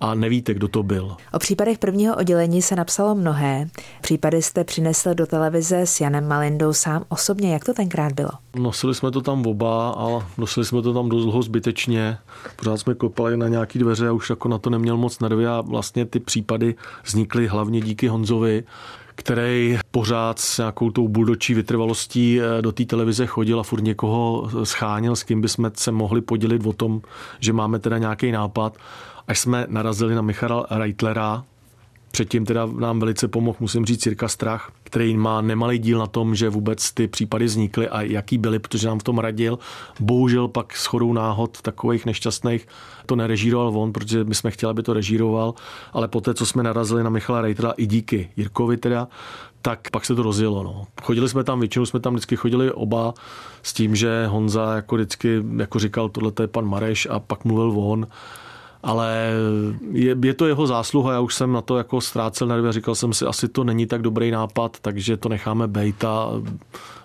a 0.00 0.14
nevíte, 0.14 0.54
kdo 0.54 0.68
to 0.68 0.82
byl. 0.82 1.16
O 1.32 1.38
případech 1.38 1.78
prvního 1.78 2.16
oddělení 2.16 2.62
se 2.62 2.76
napsalo 2.76 3.14
mnohé. 3.14 3.68
Případy 4.00 4.42
jste 4.42 4.64
přinesl 4.64 5.14
do 5.14 5.26
televize 5.26 5.80
s 5.80 6.00
Janem 6.00 6.28
Malindou 6.28 6.72
sám 6.72 7.04
osobně. 7.08 7.52
Jak 7.52 7.64
to 7.64 7.74
tenkrát 7.74 8.12
bylo? 8.12 8.30
Nosili 8.56 8.94
jsme 8.94 9.10
to 9.10 9.20
tam 9.20 9.46
oba 9.46 9.90
a 9.90 10.26
nosili 10.38 10.66
jsme 10.66 10.82
to 10.82 10.94
tam 10.94 11.08
dost 11.08 11.22
dlouho 11.22 11.42
zbytečně. 11.42 12.18
Pořád 12.56 12.76
jsme 12.76 12.94
kopali 12.94 13.36
na 13.36 13.48
nějaký 13.48 13.78
dveře 13.78 14.08
a 14.08 14.12
už 14.12 14.30
jako 14.30 14.48
na 14.48 14.58
to 14.58 14.70
neměl 14.70 14.96
moc 14.96 15.20
nervy 15.20 15.46
a 15.46 15.60
vlastně 15.60 16.06
ty 16.06 16.20
případy 16.20 16.74
vznikly 17.04 17.46
hlavně 17.46 17.80
díky 17.80 18.08
Honzovi, 18.08 18.64
který 19.14 19.78
pořád 19.90 20.38
s 20.38 20.58
nějakou 20.58 20.90
tou 20.90 21.08
buldočí 21.08 21.54
vytrvalostí 21.54 22.40
eh, 22.40 22.62
do 22.62 22.72
té 22.72 22.84
televize 22.84 23.26
chodil 23.26 23.60
a 23.60 23.62
furt 23.62 23.82
někoho 23.82 24.50
scháněl, 24.64 25.16
s 25.16 25.22
kým 25.22 25.40
bychom 25.40 25.70
se 25.74 25.92
mohli 25.92 26.20
podělit 26.20 26.66
o 26.66 26.72
tom, 26.72 27.00
že 27.40 27.52
máme 27.52 27.78
teda 27.78 27.98
nějaký 27.98 28.32
nápad. 28.32 28.76
Až 29.28 29.38
jsme 29.38 29.66
narazili 29.68 30.14
na 30.14 30.22
Michala 30.22 30.66
Reitlera, 30.70 31.44
Předtím 32.12 32.46
teda 32.46 32.66
nám 32.66 33.00
velice 33.00 33.28
pomohl, 33.28 33.56
musím 33.60 33.84
říct, 33.84 34.02
Cirka 34.02 34.28
Strach, 34.28 34.72
který 34.84 35.16
má 35.16 35.40
nemalý 35.40 35.78
díl 35.78 35.98
na 35.98 36.06
tom, 36.06 36.34
že 36.34 36.48
vůbec 36.48 36.92
ty 36.92 37.08
případy 37.08 37.44
vznikly 37.44 37.88
a 37.88 38.02
jaký 38.02 38.38
byly, 38.38 38.58
protože 38.58 38.88
nám 38.88 38.98
v 38.98 39.02
tom 39.02 39.18
radil. 39.18 39.58
Bohužel 40.00 40.48
pak 40.48 40.76
s 40.76 40.86
chodou 40.86 41.12
náhod 41.12 41.62
takových 41.62 42.06
nešťastných 42.06 42.68
to 43.06 43.16
nerežíroval 43.16 43.82
on, 43.82 43.92
protože 43.92 44.24
my 44.24 44.34
jsme 44.34 44.50
chtěli, 44.50 44.70
aby 44.70 44.82
to 44.82 44.92
režíroval, 44.92 45.54
ale 45.92 46.08
poté, 46.08 46.34
co 46.34 46.46
jsme 46.46 46.62
narazili 46.62 47.04
na 47.04 47.10
Michala 47.10 47.40
Reitera 47.40 47.70
i 47.76 47.86
díky 47.86 48.30
Jirkovi 48.36 48.76
teda, 48.76 49.08
tak 49.62 49.90
pak 49.90 50.04
se 50.04 50.14
to 50.14 50.22
rozjelo. 50.22 50.62
No. 50.62 50.86
Chodili 51.02 51.28
jsme 51.28 51.44
tam, 51.44 51.60
většinou 51.60 51.86
jsme 51.86 52.00
tam 52.00 52.14
vždycky 52.14 52.36
chodili 52.36 52.72
oba 52.72 53.14
s 53.62 53.72
tím, 53.72 53.96
že 53.96 54.26
Honza 54.26 54.74
jako 54.74 54.94
vždycky 54.94 55.44
jako 55.56 55.78
říkal, 55.78 56.08
tohle 56.08 56.32
je 56.40 56.46
pan 56.46 56.64
Mareš 56.64 57.08
a 57.10 57.18
pak 57.20 57.44
mluvil 57.44 57.72
on 57.80 58.06
ale 58.82 59.32
je, 59.92 60.16
je 60.24 60.34
to 60.34 60.46
jeho 60.46 60.66
zásluha, 60.66 61.12
já 61.12 61.20
už 61.20 61.34
jsem 61.34 61.52
na 61.52 61.62
to 61.62 61.78
jako 61.78 62.00
ztrácel 62.00 62.48
nervy 62.48 62.68
a 62.68 62.72
říkal 62.72 62.94
jsem 62.94 63.12
si, 63.12 63.24
asi 63.24 63.48
to 63.48 63.64
není 63.64 63.86
tak 63.86 64.02
dobrý 64.02 64.30
nápad, 64.30 64.76
takže 64.82 65.16
to 65.16 65.28
necháme 65.28 65.68
bejt 65.68 66.04
a 66.04 66.28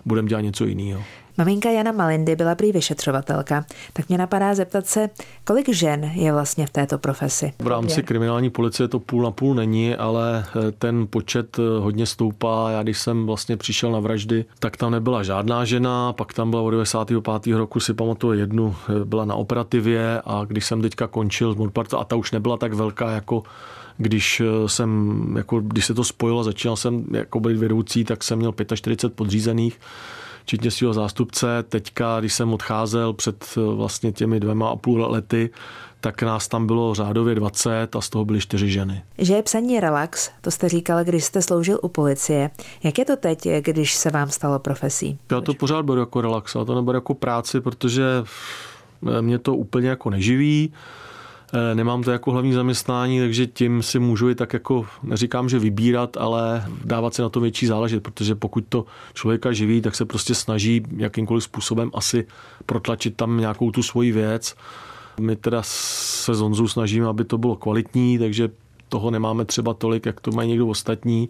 budeme 0.04 0.28
dělat 0.28 0.40
něco 0.40 0.64
jiného. 0.64 1.02
Maminka 1.38 1.70
Jana 1.70 1.92
Malindy 1.92 2.36
byla 2.36 2.54
prý 2.54 2.72
vyšetřovatelka, 2.72 3.64
tak 3.92 4.08
mě 4.08 4.18
napadá 4.18 4.54
zeptat 4.54 4.86
se, 4.86 5.10
kolik 5.44 5.74
žen 5.74 6.04
je 6.14 6.32
vlastně 6.32 6.66
v 6.66 6.70
této 6.70 6.98
profesi? 6.98 7.52
V 7.62 7.66
rámci 7.66 8.02
kriminální 8.02 8.50
policie 8.50 8.88
to 8.88 8.98
půl 8.98 9.22
na 9.22 9.30
půl 9.30 9.54
není, 9.54 9.94
ale 9.94 10.44
eh, 10.46 10.72
ten 10.72 11.06
počet 11.10 11.58
eh, 11.58 11.62
hodně 11.80 12.06
stoupá. 12.06 12.70
Já 12.70 12.82
když 12.82 12.98
jsem 12.98 13.26
vlastně 13.26 13.56
přišel 13.56 13.92
na 13.92 14.00
vraždy, 14.00 14.44
tak 14.58 14.76
tam 14.76 14.92
nebyla 14.92 15.22
žádná 15.22 15.64
žena, 15.64 16.12
pak 16.12 16.32
tam 16.32 16.50
byla 16.50 16.62
od 16.62 16.70
95. 16.70 17.54
roku, 17.54 17.80
si 17.80 17.94
pamatuju 17.94 18.38
jednu, 18.38 18.76
eh, 18.88 19.04
byla 19.04 19.24
na 19.24 19.34
operativě 19.34 20.22
a 20.24 20.44
když 20.44 20.66
jsem 20.66 20.82
teďka 20.82 21.06
končil 21.06 21.52
z 21.52 21.56
Murparta 21.56 21.98
a 21.98 22.04
ta 22.04 22.16
už 22.16 22.32
nebyla 22.32 22.56
tak 22.56 22.72
velká 22.72 23.10
jako 23.10 23.42
když 23.98 24.42
jsem, 24.66 25.34
jako, 25.36 25.60
když 25.60 25.86
se 25.86 25.94
to 25.94 26.04
spojilo, 26.04 26.44
začínal 26.44 26.76
jsem 26.76 27.04
jako 27.12 27.40
být 27.40 27.56
vedoucí, 27.56 28.04
tak 28.04 28.24
jsem 28.24 28.38
měl 28.38 28.54
45 28.74 29.16
podřízených 29.16 29.78
včetně 30.46 30.70
svého 30.70 30.92
zástupce. 30.92 31.46
Teďka, 31.68 32.20
když 32.20 32.34
jsem 32.34 32.52
odcházel 32.52 33.12
před 33.12 33.44
eh, 33.56 33.60
vlastně 33.60 34.12
těmi 34.12 34.40
dvěma 34.40 34.68
a 34.68 34.76
půl 34.76 35.06
lety, 35.08 35.50
tak 36.00 36.22
nás 36.22 36.48
tam 36.48 36.66
bylo 36.66 36.94
řádově 36.94 37.34
20 37.34 37.96
a 37.96 38.00
z 38.00 38.08
toho 38.10 38.24
byly 38.24 38.40
čtyři 38.40 38.70
ženy. 38.70 39.02
Že 39.18 39.34
je 39.34 39.42
psaní 39.42 39.80
relax, 39.80 40.30
to 40.40 40.50
jste 40.50 40.68
říkal, 40.68 41.04
když 41.04 41.24
jste 41.24 41.42
sloužil 41.42 41.78
u 41.82 41.88
policie. 41.88 42.50
Jak 42.82 42.98
je 42.98 43.04
to 43.04 43.16
teď, 43.16 43.48
když 43.60 43.94
se 43.94 44.10
vám 44.10 44.30
stalo 44.30 44.58
profesí? 44.58 45.18
Já 45.30 45.40
to 45.40 45.54
pořád 45.54 45.82
beru 45.82 46.00
jako 46.00 46.20
relax, 46.20 46.56
ale 46.56 46.64
to 46.64 46.74
neberu 46.74 46.96
jako 46.96 47.14
práci, 47.14 47.60
protože 47.60 48.04
eh, 49.18 49.22
mě 49.22 49.38
to 49.38 49.54
úplně 49.54 49.88
jako 49.88 50.10
neživí. 50.10 50.72
Eh, 51.52 51.74
nemám 51.74 52.02
to 52.02 52.10
jako 52.10 52.32
hlavní 52.32 52.52
zaměstnání, 52.52 53.20
takže 53.20 53.46
tím 53.46 53.82
si 53.82 53.98
můžu 53.98 54.28
i 54.28 54.34
tak 54.34 54.52
jako, 54.52 54.86
neříkám, 55.02 55.48
že 55.48 55.58
vybírat, 55.58 56.16
ale 56.16 56.64
dávat 56.84 57.14
si 57.14 57.22
na 57.22 57.28
to 57.28 57.40
větší 57.40 57.66
záležet, 57.66 58.02
protože 58.02 58.34
pokud 58.34 58.64
to 58.68 58.84
člověka 59.14 59.52
živí, 59.52 59.80
tak 59.80 59.94
se 59.94 60.04
prostě 60.04 60.34
snaží 60.34 60.82
jakýmkoliv 60.96 61.44
způsobem 61.44 61.90
asi 61.94 62.26
protlačit 62.66 63.16
tam 63.16 63.40
nějakou 63.40 63.70
tu 63.70 63.82
svoji 63.82 64.12
věc. 64.12 64.54
My 65.20 65.36
teda 65.36 65.62
se 65.64 66.34
z 66.34 66.40
Honzou 66.40 66.68
snažíme, 66.68 67.06
aby 67.06 67.24
to 67.24 67.38
bylo 67.38 67.56
kvalitní, 67.56 68.18
takže 68.18 68.48
toho 68.88 69.10
nemáme 69.10 69.44
třeba 69.44 69.74
tolik, 69.74 70.06
jak 70.06 70.20
to 70.20 70.30
mají 70.30 70.48
někdo 70.48 70.66
ostatní 70.66 71.28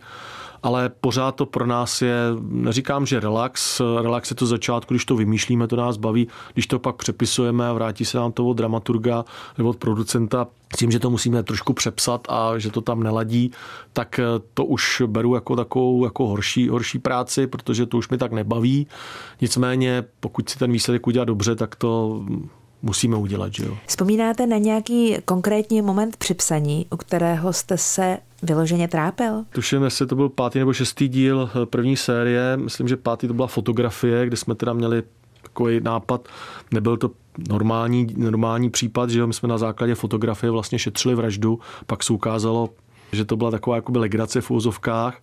ale 0.66 0.88
pořád 1.00 1.34
to 1.34 1.46
pro 1.46 1.66
nás 1.66 2.02
je, 2.02 2.16
neříkám, 2.40 3.06
že 3.06 3.20
relax, 3.20 3.80
relax 4.02 4.30
je 4.30 4.36
to 4.36 4.46
začátku, 4.46 4.94
když 4.94 5.04
to 5.04 5.16
vymýšlíme, 5.16 5.66
to 5.68 5.76
nás 5.76 5.96
baví, 5.96 6.28
když 6.52 6.66
to 6.66 6.78
pak 6.78 6.96
přepisujeme 6.96 7.68
a 7.68 7.72
vrátí 7.72 8.04
se 8.04 8.18
nám 8.18 8.32
to 8.32 8.46
od 8.46 8.52
dramaturga 8.54 9.24
nebo 9.58 9.70
od 9.70 9.76
producenta 9.76 10.46
s 10.74 10.78
tím, 10.78 10.90
že 10.90 10.98
to 10.98 11.10
musíme 11.10 11.42
trošku 11.42 11.72
přepsat 11.72 12.26
a 12.28 12.58
že 12.58 12.70
to 12.70 12.80
tam 12.80 13.02
neladí, 13.02 13.50
tak 13.92 14.20
to 14.54 14.64
už 14.64 15.02
beru 15.06 15.34
jako 15.34 15.56
takovou 15.56 16.04
jako 16.04 16.26
horší, 16.26 16.68
horší 16.68 16.98
práci, 16.98 17.46
protože 17.46 17.86
to 17.86 17.98
už 17.98 18.08
mi 18.08 18.18
tak 18.18 18.32
nebaví. 18.32 18.86
Nicméně, 19.40 20.04
pokud 20.20 20.48
si 20.48 20.58
ten 20.58 20.72
výsledek 20.72 21.06
udělá 21.06 21.24
dobře, 21.24 21.54
tak 21.54 21.74
to 21.74 22.24
musíme 22.86 23.16
udělat. 23.16 23.54
Že 23.54 23.64
jo? 23.64 23.76
Vzpomínáte 23.86 24.46
na 24.46 24.56
nějaký 24.56 25.16
konkrétní 25.24 25.82
moment 25.82 26.16
při 26.16 26.34
psaní, 26.34 26.86
u 26.90 26.96
kterého 26.96 27.52
jste 27.52 27.78
se 27.78 28.18
vyloženě 28.42 28.88
trápil? 28.88 29.44
Tuším, 29.52 29.82
jestli 29.82 30.06
to 30.06 30.16
byl 30.16 30.28
pátý 30.28 30.58
nebo 30.58 30.72
šestý 30.72 31.08
díl 31.08 31.50
eh, 31.62 31.66
první 31.66 31.96
série. 31.96 32.56
Myslím, 32.56 32.88
že 32.88 32.96
pátý 32.96 33.28
to 33.28 33.34
byla 33.34 33.48
fotografie, 33.48 34.26
kde 34.26 34.36
jsme 34.36 34.54
teda 34.54 34.72
měli 34.72 35.02
takový 35.42 35.80
nápad. 35.80 36.28
Nebyl 36.70 36.96
to 36.96 37.10
normální, 37.48 38.06
normální 38.16 38.70
případ, 38.70 39.10
že 39.10 39.18
jo, 39.18 39.26
my 39.26 39.32
jsme 39.32 39.48
na 39.48 39.58
základě 39.58 39.94
fotografie 39.94 40.50
vlastně 40.50 40.78
šetřili 40.78 41.14
vraždu, 41.14 41.60
pak 41.86 42.02
se 42.02 42.12
ukázalo, 42.12 42.70
že 43.12 43.24
to 43.24 43.36
byla 43.36 43.50
taková 43.50 43.76
jakoby 43.76 43.98
legrace 43.98 44.40
v 44.40 44.50
úzovkách 44.50 45.20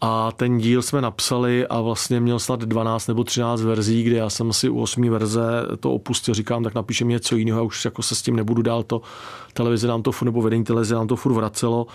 a 0.00 0.32
ten 0.32 0.58
díl 0.58 0.82
jsme 0.82 1.00
napsali 1.00 1.66
a 1.66 1.80
vlastně 1.80 2.20
měl 2.20 2.38
snad 2.38 2.60
12 2.60 3.06
nebo 3.06 3.24
13 3.24 3.62
verzí, 3.62 4.02
kde 4.02 4.16
já 4.16 4.30
jsem 4.30 4.52
si 4.52 4.68
u 4.68 4.82
8 4.82 5.10
verze 5.10 5.42
to 5.80 5.92
opustil, 5.92 6.34
říkám, 6.34 6.62
tak 6.62 6.74
napíšem 6.74 7.08
něco 7.08 7.36
jiného, 7.36 7.58
já 7.58 7.62
už 7.62 7.84
jako 7.84 8.02
se 8.02 8.14
s 8.14 8.22
tím 8.22 8.36
nebudu 8.36 8.62
dál 8.62 8.82
to, 8.82 9.02
televize 9.52 9.88
nám 9.88 10.02
to, 10.02 10.10
nebo 10.24 10.42
vedení 10.42 10.64
televize 10.64 10.94
nám 10.94 11.06
to 11.06 11.16
furt 11.16 11.32
vracelo. 11.32 11.86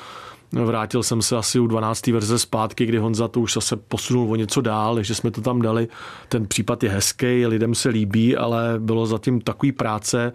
Vrátil 0.51 1.03
jsem 1.03 1.21
se 1.21 1.37
asi 1.37 1.59
u 1.59 1.67
12. 1.67 2.07
verze 2.07 2.39
zpátky, 2.39 2.85
kdy 2.85 2.97
Honza 2.97 3.27
to 3.27 3.39
už 3.39 3.53
zase 3.53 3.75
posunul 3.75 4.31
o 4.31 4.35
něco 4.35 4.61
dál, 4.61 4.95
takže 4.95 5.15
jsme 5.15 5.31
to 5.31 5.41
tam 5.41 5.61
dali. 5.61 5.87
Ten 6.29 6.47
případ 6.47 6.83
je 6.83 6.89
hezký, 6.89 7.45
lidem 7.45 7.75
se 7.75 7.89
líbí, 7.89 8.37
ale 8.37 8.75
bylo 8.79 9.05
zatím 9.05 9.41
takový 9.41 9.71
práce, 9.71 10.33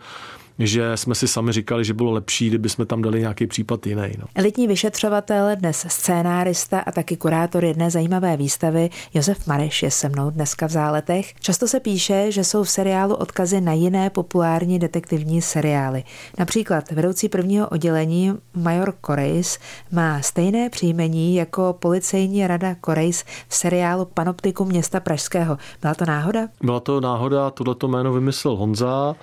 že 0.59 0.97
jsme 0.97 1.15
si 1.15 1.29
sami 1.29 1.53
říkali, 1.53 1.85
že 1.85 1.95
bylo 1.95 2.13
lepší, 2.13 2.49
kdyby 2.49 2.69
jsme 2.69 2.87
tam 2.87 3.03
dali 3.03 3.21
nějaký 3.21 3.47
případ 3.47 3.87
jiný. 3.87 4.13
No. 4.19 4.25
Elitní 4.35 4.69
vyšetřovatel, 4.69 5.57
dnes 5.57 5.87
scénárista 5.89 6.81
a 6.81 6.93
taky 6.93 7.17
kurátor 7.17 7.65
jedné 7.65 7.91
zajímavé 7.91 8.37
výstavy 8.37 8.91
Josef 9.15 9.47
Mareš 9.47 9.83
je 9.83 9.91
se 9.91 10.09
mnou 10.09 10.31
dneska 10.31 10.67
v 10.67 10.71
záletech. 10.71 11.35
Často 11.41 11.69
se 11.69 11.81
píše, 11.81 12.33
že 12.33 12.45
jsou 12.45 12.63
v 12.63 12.71
seriálu 12.71 13.15
odkazy 13.15 13.61
na 13.61 13.73
jiné 13.73 14.11
populární 14.11 14.79
detektivní 14.79 15.43
seriály. 15.43 16.05
Například 16.39 16.91
vedoucí 16.91 17.29
prvního 17.29 17.69
oddělení 17.69 18.35
Major 18.55 18.95
Korejs 19.01 19.59
má 19.93 20.23
stejné 20.23 20.71
příjmení 20.71 21.35
jako 21.35 21.77
policejní 21.79 22.47
rada 22.47 22.75
Korejs 22.75 23.25
v 23.49 23.55
seriálu 23.55 24.05
Panoptikum 24.05 24.69
města 24.69 25.01
Pražského. 25.01 25.59
Byla 25.83 25.95
to 25.95 26.05
náhoda? 26.05 26.41
Byla 26.63 26.81
to 26.81 27.01
náhoda, 27.01 27.51
tohleto 27.51 27.89
jméno 27.89 28.13
vymyslel 28.13 28.57
Honza. 28.57 29.17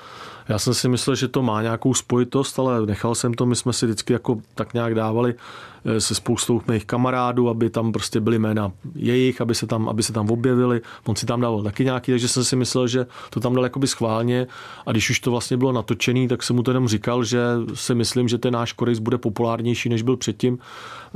Já 0.49 0.59
jsem 0.59 0.73
si 0.73 0.89
myslel, 0.89 1.15
že 1.15 1.27
to 1.27 1.41
má 1.41 1.61
nějakou 1.61 1.93
spojitost, 1.93 2.59
ale 2.59 2.85
nechal 2.85 3.15
jsem 3.15 3.33
to, 3.33 3.45
my 3.45 3.55
jsme 3.55 3.73
si 3.73 3.85
vždycky 3.85 4.13
jako 4.13 4.41
tak 4.55 4.73
nějak 4.73 4.95
dávali 4.95 5.35
se 5.97 6.15
spoustou 6.15 6.61
mých 6.67 6.85
kamarádů, 6.85 7.49
aby 7.49 7.69
tam 7.69 7.91
prostě 7.91 8.19
byly 8.19 8.39
jména 8.39 8.71
jejich, 8.95 9.41
aby 9.41 9.55
se 9.55 9.67
tam, 9.67 9.89
aby 9.89 10.03
se 10.03 10.13
tam 10.13 10.31
objevili. 10.31 10.81
On 11.05 11.15
si 11.15 11.25
tam 11.25 11.41
dával 11.41 11.63
taky 11.63 11.85
nějaký, 11.85 12.11
takže 12.11 12.27
jsem 12.27 12.43
si 12.43 12.55
myslel, 12.55 12.87
že 12.87 13.05
to 13.29 13.39
tam 13.39 13.53
dal 13.53 13.63
jakoby 13.63 13.87
schválně 13.87 14.47
a 14.85 14.91
když 14.91 15.09
už 15.09 15.19
to 15.19 15.31
vlastně 15.31 15.57
bylo 15.57 15.71
natočený, 15.71 16.27
tak 16.27 16.43
jsem 16.43 16.55
mu 16.55 16.63
to 16.63 16.71
jenom 16.71 16.87
říkal, 16.87 17.23
že 17.23 17.43
si 17.73 17.95
myslím, 17.95 18.27
že 18.27 18.37
ten 18.37 18.53
náš 18.53 18.73
korejs 18.73 18.99
bude 18.99 19.17
populárnější, 19.17 19.89
než 19.89 20.01
byl 20.01 20.17
předtím 20.17 20.57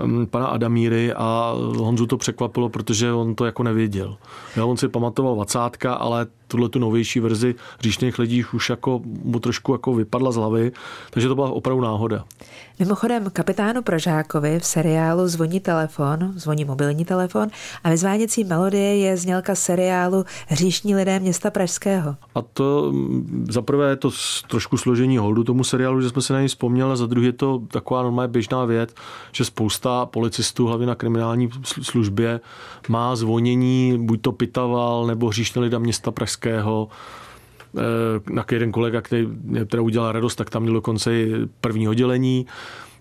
mm, 0.03 0.25
pana 0.25 0.47
Adamíry 0.47 1.13
a 1.13 1.53
Honzu 1.77 2.05
to 2.05 2.17
překvapilo, 2.17 2.69
protože 2.69 3.13
on 3.13 3.35
to 3.35 3.45
jako 3.45 3.63
nevěděl. 3.63 4.17
Já, 4.55 4.65
on 4.65 4.77
si 4.77 4.87
pamatoval 4.87 5.35
vacátka, 5.35 5.93
ale 5.93 6.27
tuhle 6.47 6.69
tu 6.69 6.79
novější 6.79 7.19
verzi 7.19 7.55
říšných 7.79 8.19
lidí 8.19 8.45
už 8.53 8.69
jako 8.69 9.01
mu 9.03 9.39
trošku 9.39 9.71
jako 9.71 9.93
vypadla 9.93 10.31
z 10.31 10.35
hlavy, 10.35 10.71
takže 11.09 11.27
to 11.27 11.35
byla 11.35 11.49
opravdu 11.49 11.81
náhoda. 11.81 12.25
Mimochodem 12.79 13.29
kapitánu 13.33 13.81
Pražákovi 13.81 14.59
v 14.59 14.65
seriálu 14.65 15.27
Zvoní 15.27 15.59
telefon, 15.59 16.33
zvoní 16.35 16.65
mobilní 16.65 17.05
telefon 17.05 17.47
a 17.83 17.89
vyzváněcí 17.89 18.43
melodie 18.43 18.97
je 18.97 19.17
znělka 19.17 19.55
seriálu 19.55 20.25
Hříšní 20.47 20.95
lidé 20.95 21.19
města 21.19 21.51
Pražského. 21.51 22.15
A 22.35 22.41
to 22.41 22.91
mm, 22.91 23.45
za 23.49 23.61
prvé 23.61 23.89
je 23.89 23.95
to 23.95 24.11
trošku 24.47 24.77
složení 24.77 25.17
holdu 25.17 25.43
tomu 25.43 25.63
seriálu, 25.63 26.01
že 26.01 26.09
jsme 26.09 26.21
se 26.21 26.33
na 26.33 26.39
něj 26.39 26.47
vzpomněli, 26.47 26.91
a 26.91 26.95
za 26.95 27.05
druhé 27.05 27.27
je 27.27 27.33
to 27.33 27.61
taková 27.71 28.03
normálně 28.03 28.31
běžná 28.31 28.65
věc, 28.65 28.89
že 29.31 29.45
spousta 29.45 30.05
policistů, 30.05 30.67
hlavně 30.67 30.85
na 30.85 30.95
kriminální 30.95 31.49
službě, 31.63 32.39
má 32.89 33.15
zvonění, 33.15 33.97
buď 34.05 34.21
to 34.21 34.31
Pitaval 34.31 35.07
nebo 35.07 35.27
Hříšní 35.27 35.61
lidé 35.61 35.79
města 35.79 36.11
Pražského, 36.11 36.87
eh, 37.77 38.33
na 38.33 38.45
jeden 38.51 38.71
kolega, 38.71 39.01
který 39.01 39.27
teda 39.67 39.83
udělal 39.83 40.11
radost, 40.11 40.35
tak 40.35 40.49
tam 40.49 40.61
měl 40.61 40.73
dokonce 40.73 41.13
i 41.13 41.33
první 41.61 41.89
oddělení. 41.89 42.45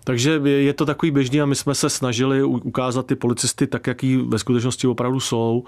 Takže 0.03 0.41
je 0.45 0.73
to 0.73 0.85
takový 0.85 1.11
běžný 1.11 1.41
a 1.41 1.45
my 1.45 1.55
jsme 1.55 1.75
se 1.75 1.89
snažili 1.89 2.43
ukázat 2.43 3.05
ty 3.05 3.15
policisty 3.15 3.67
tak, 3.67 3.87
jaký 3.87 4.17
ve 4.17 4.39
skutečnosti 4.39 4.87
opravdu 4.87 5.19
jsou. 5.19 5.63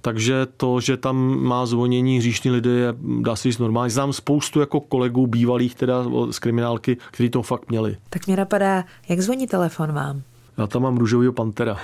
Takže 0.00 0.46
to, 0.56 0.80
že 0.80 0.96
tam 0.96 1.16
má 1.42 1.66
zvonění 1.66 2.18
hříšní 2.18 2.50
lidé, 2.50 2.70
je, 2.70 2.94
dá 3.20 3.36
se 3.36 3.48
říct 3.48 3.58
normálně. 3.58 3.90
Znám 3.90 4.12
spoustu 4.12 4.60
jako 4.60 4.80
kolegů 4.80 5.26
bývalých 5.26 5.74
teda 5.74 6.04
z 6.30 6.38
kriminálky, 6.38 6.96
kteří 7.10 7.30
to 7.30 7.42
fakt 7.42 7.70
měli. 7.70 7.96
Tak 8.10 8.26
mě 8.26 8.36
napadá, 8.36 8.84
jak 9.08 9.20
zvoní 9.20 9.46
telefon 9.46 9.92
vám? 9.92 10.22
Já 10.58 10.66
tam 10.66 10.82
mám 10.82 10.96
růžovýho 10.96 11.32
pantera. 11.32 11.76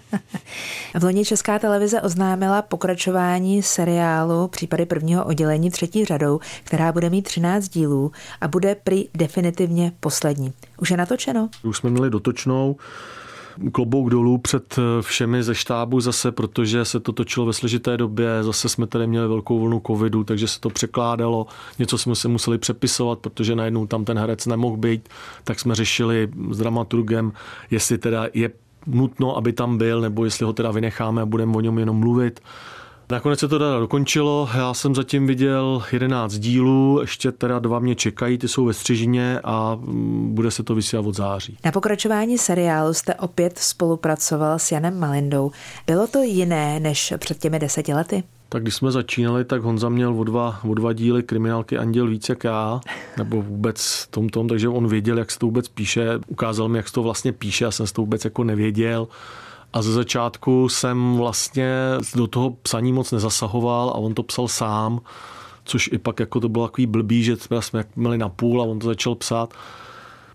v 0.98 1.02
loni 1.04 1.24
Česká 1.24 1.58
televize 1.58 2.00
oznámila 2.00 2.62
pokračování 2.62 3.62
seriálu 3.62 4.48
Případy 4.48 4.86
prvního 4.86 5.24
oddělení 5.24 5.70
třetí 5.70 6.04
řadou, 6.04 6.40
která 6.64 6.92
bude 6.92 7.10
mít 7.10 7.22
13 7.22 7.68
dílů 7.68 8.12
a 8.40 8.48
bude 8.48 8.74
prý 8.74 9.08
definitivně 9.14 9.92
poslední. 10.00 10.52
Už 10.78 10.90
je 10.90 10.96
natočeno? 10.96 11.48
Už 11.62 11.76
jsme 11.76 11.90
měli 11.90 12.10
dotočnou. 12.10 12.76
Klobouk 13.72 14.10
dolů 14.10 14.38
před 14.38 14.76
všemi 15.00 15.42
ze 15.42 15.54
štábu 15.54 16.00
zase, 16.00 16.32
protože 16.32 16.84
se 16.84 17.00
to 17.00 17.12
točilo 17.12 17.46
ve 17.46 17.52
složité 17.52 17.96
době, 17.96 18.28
zase 18.42 18.68
jsme 18.68 18.86
tady 18.86 19.06
měli 19.06 19.28
velkou 19.28 19.60
vlnu 19.60 19.82
covidu, 19.86 20.24
takže 20.24 20.48
se 20.48 20.60
to 20.60 20.70
překládalo, 20.70 21.46
něco 21.78 21.98
jsme 21.98 22.14
se 22.14 22.28
museli 22.28 22.58
přepisovat, 22.58 23.18
protože 23.18 23.56
najednou 23.56 23.86
tam 23.86 24.04
ten 24.04 24.18
herec 24.18 24.46
nemohl 24.46 24.76
být, 24.76 25.08
tak 25.44 25.60
jsme 25.60 25.74
řešili 25.74 26.28
s 26.50 26.58
dramaturgem, 26.58 27.32
jestli 27.70 27.98
teda 27.98 28.26
je 28.34 28.50
nutno, 28.86 29.36
aby 29.36 29.52
tam 29.52 29.78
byl, 29.78 30.00
nebo 30.00 30.24
jestli 30.24 30.44
ho 30.44 30.52
teda 30.52 30.70
vynecháme 30.70 31.22
a 31.22 31.26
budeme 31.26 31.56
o 31.56 31.60
něm 31.60 31.78
jenom 31.78 31.96
mluvit. 31.96 32.40
Nakonec 33.10 33.40
se 33.40 33.48
to 33.48 33.58
teda 33.58 33.78
dokončilo, 33.78 34.48
já 34.54 34.74
jsem 34.74 34.94
zatím 34.94 35.26
viděl 35.26 35.82
11 35.92 36.34
dílů, 36.34 36.98
ještě 37.00 37.32
teda 37.32 37.58
dva 37.58 37.78
mě 37.78 37.94
čekají, 37.94 38.38
ty 38.38 38.48
jsou 38.48 38.64
ve 38.64 38.72
střižině 38.72 39.40
a 39.44 39.74
mm, 39.74 40.34
bude 40.34 40.50
se 40.50 40.62
to 40.62 40.74
vysílat 40.74 41.06
od 41.06 41.16
září. 41.16 41.56
Na 41.64 41.72
pokračování 41.72 42.38
seriálu 42.38 42.94
jste 42.94 43.14
opět 43.14 43.58
spolupracoval 43.58 44.58
s 44.58 44.72
Janem 44.72 44.98
Malindou. 44.98 45.50
Bylo 45.86 46.06
to 46.06 46.22
jiné 46.22 46.80
než 46.80 47.14
před 47.18 47.38
těmi 47.38 47.58
deseti 47.58 47.94
lety? 47.94 48.22
Tak 48.48 48.62
když 48.62 48.74
jsme 48.74 48.90
začínali, 48.90 49.44
tak 49.44 49.62
Honza 49.62 49.88
měl 49.88 50.20
o 50.20 50.24
dva, 50.24 50.60
o 50.64 50.74
dva 50.74 50.92
díly 50.92 51.22
kriminálky 51.22 51.78
Anděl 51.78 52.06
víc 52.06 52.28
jak 52.28 52.44
já, 52.44 52.80
nebo 53.18 53.42
vůbec 53.42 54.06
tom 54.10 54.28
tom, 54.28 54.48
takže 54.48 54.68
on 54.68 54.88
věděl, 54.88 55.18
jak 55.18 55.30
se 55.30 55.38
to 55.38 55.46
vůbec 55.46 55.68
píše, 55.68 56.08
ukázal 56.26 56.68
mi, 56.68 56.78
jak 56.78 56.88
se 56.88 56.94
to 56.94 57.02
vlastně 57.02 57.32
píše, 57.32 57.64
já 57.64 57.70
jsem 57.70 57.86
to 57.86 58.02
vůbec 58.02 58.24
jako 58.24 58.44
nevěděl. 58.44 59.08
A 59.72 59.82
ze 59.82 59.92
začátku 59.92 60.68
jsem 60.68 61.16
vlastně 61.16 61.72
do 62.16 62.26
toho 62.26 62.50
psaní 62.50 62.92
moc 62.92 63.12
nezasahoval 63.12 63.90
a 63.90 63.94
on 63.94 64.14
to 64.14 64.22
psal 64.22 64.48
sám, 64.48 65.00
což 65.64 65.90
i 65.92 65.98
pak 65.98 66.20
jako 66.20 66.40
to 66.40 66.48
bylo 66.48 66.68
takový 66.68 66.86
blbý, 66.86 67.24
že 67.24 67.36
jsme 67.60 67.84
měli 67.96 68.18
na 68.18 68.28
půl 68.28 68.62
a 68.62 68.64
on 68.64 68.78
to 68.78 68.86
začal 68.86 69.14
psát. 69.14 69.54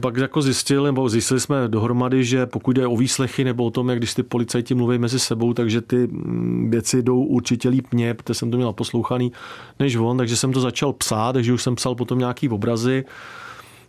Pak 0.01 0.17
jako 0.17 0.41
zjistil, 0.41 0.83
nebo 0.83 1.09
zjistili 1.09 1.39
jsme 1.39 1.67
dohromady, 1.67 2.23
že 2.23 2.45
pokud 2.45 2.75
jde 2.75 2.87
o 2.87 2.97
výslechy 2.97 3.43
nebo 3.43 3.65
o 3.65 3.71
tom, 3.71 3.89
jak 3.89 3.97
když 3.97 4.13
ty 4.13 4.23
policajti 4.23 4.73
mluví 4.73 4.97
mezi 4.97 5.19
sebou, 5.19 5.53
takže 5.53 5.81
ty 5.81 6.07
mm, 6.07 6.71
věci 6.71 7.03
jdou 7.03 7.23
určitě 7.23 7.69
líp 7.69 7.87
mě, 7.91 8.13
protože 8.13 8.33
jsem 8.33 8.51
to 8.51 8.57
měl 8.57 8.73
poslouchaný 8.73 9.31
než 9.79 9.95
on, 9.95 10.17
takže 10.17 10.37
jsem 10.37 10.53
to 10.53 10.61
začal 10.61 10.93
psát, 10.93 11.33
takže 11.33 11.53
už 11.53 11.63
jsem 11.63 11.75
psal 11.75 11.95
potom 11.95 12.19
nějaký 12.19 12.49
obrazy. 12.49 13.05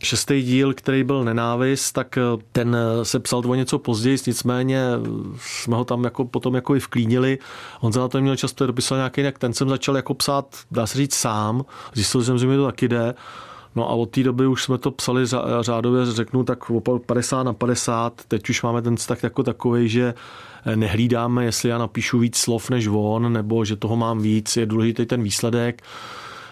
Šestý 0.07 0.43
díl, 0.43 0.75
který 0.75 1.05
byl 1.05 1.25
nenávist, 1.25 1.93
tak 1.93 2.19
eh, 2.19 2.23
ten 2.53 2.77
eh, 2.77 3.05
se 3.05 3.21
psal 3.21 3.43
o 3.47 3.55
něco 3.55 3.79
později, 3.79 4.19
nicméně 4.27 4.79
eh, 4.79 4.99
jsme 5.39 5.77
ho 5.77 5.85
tam 5.85 6.05
jako 6.05 6.25
potom 6.25 6.55
jako 6.55 6.77
i 6.77 6.81
vklínili. 6.81 7.39
On 7.81 7.93
se 7.93 7.99
na 7.99 8.09
to 8.09 8.21
měl 8.21 8.37
často 8.37 8.67
dopisal 8.67 8.99
nějaký 8.99 9.21
jinak. 9.21 9.39
Ten 9.39 9.55
jsem 9.55 9.69
začal 9.69 9.97
jako 9.97 10.15
psát, 10.15 10.57
dá 10.71 10.87
se 10.87 10.99
říct, 10.99 11.15
sám. 11.15 11.65
Zjistil 11.95 12.23
jsem, 12.23 12.39
že 12.39 12.47
mi 12.47 12.57
to 12.57 12.67
taky 12.67 12.89
jde. 12.89 13.15
No 13.77 13.91
a 13.91 13.93
od 13.93 14.11
té 14.11 14.23
doby 14.23 14.47
už 14.47 14.65
jsme 14.65 14.79
to 14.79 14.91
psali 14.91 15.25
řádově, 15.61 16.07
řeknu 16.07 16.45
tak 16.45 16.59
50 17.07 17.43
na 17.43 17.53
50. 17.53 18.23
Teď 18.29 18.51
už 18.51 18.63
máme 18.63 18.83
ten 18.83 18.97
vztah 18.97 19.23
jako 19.23 19.43
takový, 19.43 19.89
že 19.89 20.15
nehlídáme, 20.75 21.45
jestli 21.45 21.69
já 21.69 21.79
napíšu 21.79 22.19
víc 22.19 22.37
slov 22.37 22.71
než 22.71 22.89
on, 22.93 23.33
nebo 23.33 23.65
že 23.65 23.77
toho 23.77 23.97
mám 23.97 24.19
víc. 24.19 24.57
Je 24.57 24.67
důležitý 24.67 25.07
ten 25.07 25.23
výsledek. 25.23 25.83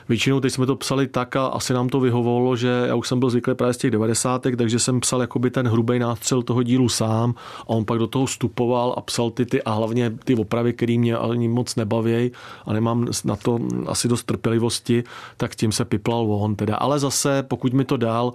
Většinou 0.08 0.40
teď 0.40 0.52
jsme 0.52 0.66
to 0.66 0.76
psali 0.76 1.06
tak 1.06 1.36
a 1.36 1.46
asi 1.46 1.72
nám 1.72 1.88
to 1.88 2.00
vyhovovalo, 2.00 2.56
že 2.56 2.84
já 2.86 2.94
už 2.94 3.08
jsem 3.08 3.20
byl 3.20 3.30
zvyklý 3.30 3.54
právě 3.54 3.74
z 3.74 3.76
těch 3.76 3.90
90. 3.90 4.46
takže 4.56 4.78
jsem 4.78 5.00
psal 5.00 5.20
jakoby 5.20 5.50
ten 5.50 5.68
hrubý 5.68 5.98
nástřel 5.98 6.42
toho 6.42 6.62
dílu 6.62 6.88
sám 6.88 7.34
a 7.60 7.68
on 7.68 7.84
pak 7.84 7.98
do 7.98 8.06
toho 8.06 8.26
vstupoval 8.26 8.94
a 8.96 9.00
psal 9.00 9.30
ty, 9.30 9.46
ty 9.46 9.62
a 9.62 9.72
hlavně 9.72 10.10
ty 10.24 10.34
opravy, 10.34 10.72
které 10.72 10.98
mě 10.98 11.16
ani 11.16 11.48
moc 11.48 11.76
nebaví 11.76 12.30
a 12.66 12.72
nemám 12.72 13.06
na 13.24 13.36
to 13.36 13.58
asi 13.86 14.08
dost 14.08 14.24
trpělivosti, 14.24 15.04
tak 15.36 15.54
tím 15.54 15.72
se 15.72 15.84
piplal 15.84 16.26
on 16.32 16.56
teda. 16.56 16.76
Ale 16.76 16.98
zase, 16.98 17.42
pokud 17.42 17.72
mi 17.72 17.84
to 17.84 17.96
dal, 17.96 18.32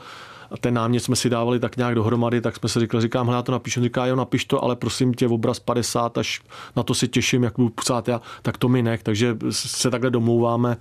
a 0.52 0.58
ten 0.58 0.74
námět 0.74 1.04
jsme 1.04 1.16
si 1.16 1.30
dávali 1.30 1.60
tak 1.60 1.78
nějak 1.78 1.96
dohromady, 1.96 2.42
tak 2.42 2.56
jsme 2.56 2.70
si 2.70 2.80
říkali, 2.80 3.02
říkám, 3.02 3.26
hele, 3.26 3.38
já 3.38 3.42
to 3.42 3.52
napíšu, 3.52 3.82
říká, 3.82 4.06
jo, 4.06 4.16
napiš 4.16 4.46
to, 4.46 4.64
ale 4.64 4.76
prosím 4.76 5.14
tě, 5.14 5.28
obraz 5.28 5.60
50, 5.60 6.18
až 6.18 6.42
na 6.76 6.84
to 6.84 6.94
si 6.94 7.08
těším, 7.08 7.44
jak 7.44 7.54
budu 7.58 7.70
psát 7.70 8.08
já, 8.08 8.22
tak 8.42 8.58
to 8.58 8.70
mi 8.70 8.82
nech, 8.82 9.04
takže 9.04 9.38
se 9.50 9.92
takhle 9.92 10.10
domlouváme 10.10 10.78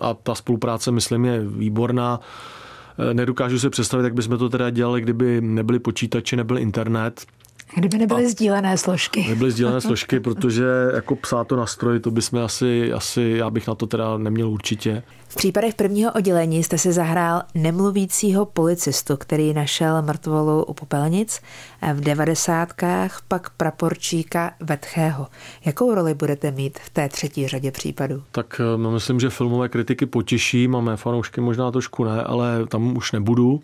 a 0.00 0.14
ta 0.14 0.34
spolupráce, 0.34 0.90
myslím, 0.90 1.24
je 1.24 1.40
výborná. 1.46 2.20
E, 3.10 3.14
nedokážu 3.14 3.58
si 3.58 3.70
představit, 3.70 4.04
jak 4.04 4.14
bychom 4.14 4.38
to 4.38 4.48
teda 4.48 4.70
dělali, 4.70 5.00
kdyby 5.00 5.40
nebyly 5.40 5.78
počítače, 5.78 6.36
nebyl 6.36 6.58
internet. 6.58 7.26
Kdyby 7.74 7.98
nebyly 7.98 8.26
a 8.26 8.28
sdílené 8.28 8.78
složky. 8.78 9.26
Nebyly 9.28 9.50
sdílené 9.50 9.80
složky, 9.80 10.20
protože 10.30 10.64
jako 10.94 11.16
psát 11.16 11.46
to 11.46 11.56
na 11.56 11.66
stroji, 11.66 12.00
to 12.00 12.10
bychom 12.10 12.38
asi, 12.38 12.92
asi, 12.92 13.34
já 13.36 13.50
bych 13.50 13.68
na 13.68 13.74
to 13.74 13.86
teda 13.86 14.18
neměl 14.18 14.50
určitě. 14.50 15.02
V 15.28 15.34
případech 15.34 15.74
prvního 15.74 16.12
oddělení 16.12 16.62
jste 16.62 16.78
si 16.78 16.92
zahrál 16.92 17.42
nemluvícího 17.54 18.46
policistu, 18.46 19.16
který 19.16 19.54
našel 19.54 20.02
mrtvolu 20.02 20.64
u 20.64 20.74
popelnic, 20.74 21.40
v 21.94 22.00
devadesátkách 22.00 23.22
pak 23.28 23.50
praporčíka 23.50 24.52
Vetchého. 24.60 25.26
Jakou 25.64 25.94
roli 25.94 26.14
budete 26.14 26.50
mít 26.50 26.78
v 26.78 26.90
té 26.90 27.08
třetí 27.08 27.48
řadě 27.48 27.70
případů? 27.70 28.22
Tak 28.32 28.60
no, 28.76 28.90
myslím, 28.90 29.20
že 29.20 29.30
filmové 29.30 29.68
kritiky 29.68 30.06
potěší, 30.06 30.68
máme 30.68 30.96
fanoušky 30.96 31.40
možná 31.40 31.70
trošku 31.70 32.04
ne, 32.04 32.22
ale 32.22 32.66
tam 32.66 32.96
už 32.96 33.12
nebudu 33.12 33.60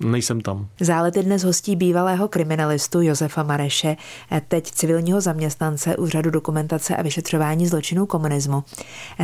nejsem 0.00 0.40
tam. 0.40 0.68
Zálety 0.80 1.22
dnes 1.22 1.44
hostí 1.44 1.76
bývalého 1.76 2.28
kriminalistu 2.28 3.00
Josefa 3.00 3.42
Mareše, 3.42 3.96
teď 4.48 4.70
civilního 4.70 5.20
zaměstnance 5.20 5.96
Úřadu 5.96 6.30
dokumentace 6.30 6.96
a 6.96 7.02
vyšetřování 7.02 7.66
zločinů 7.66 8.06
komunismu. 8.06 8.64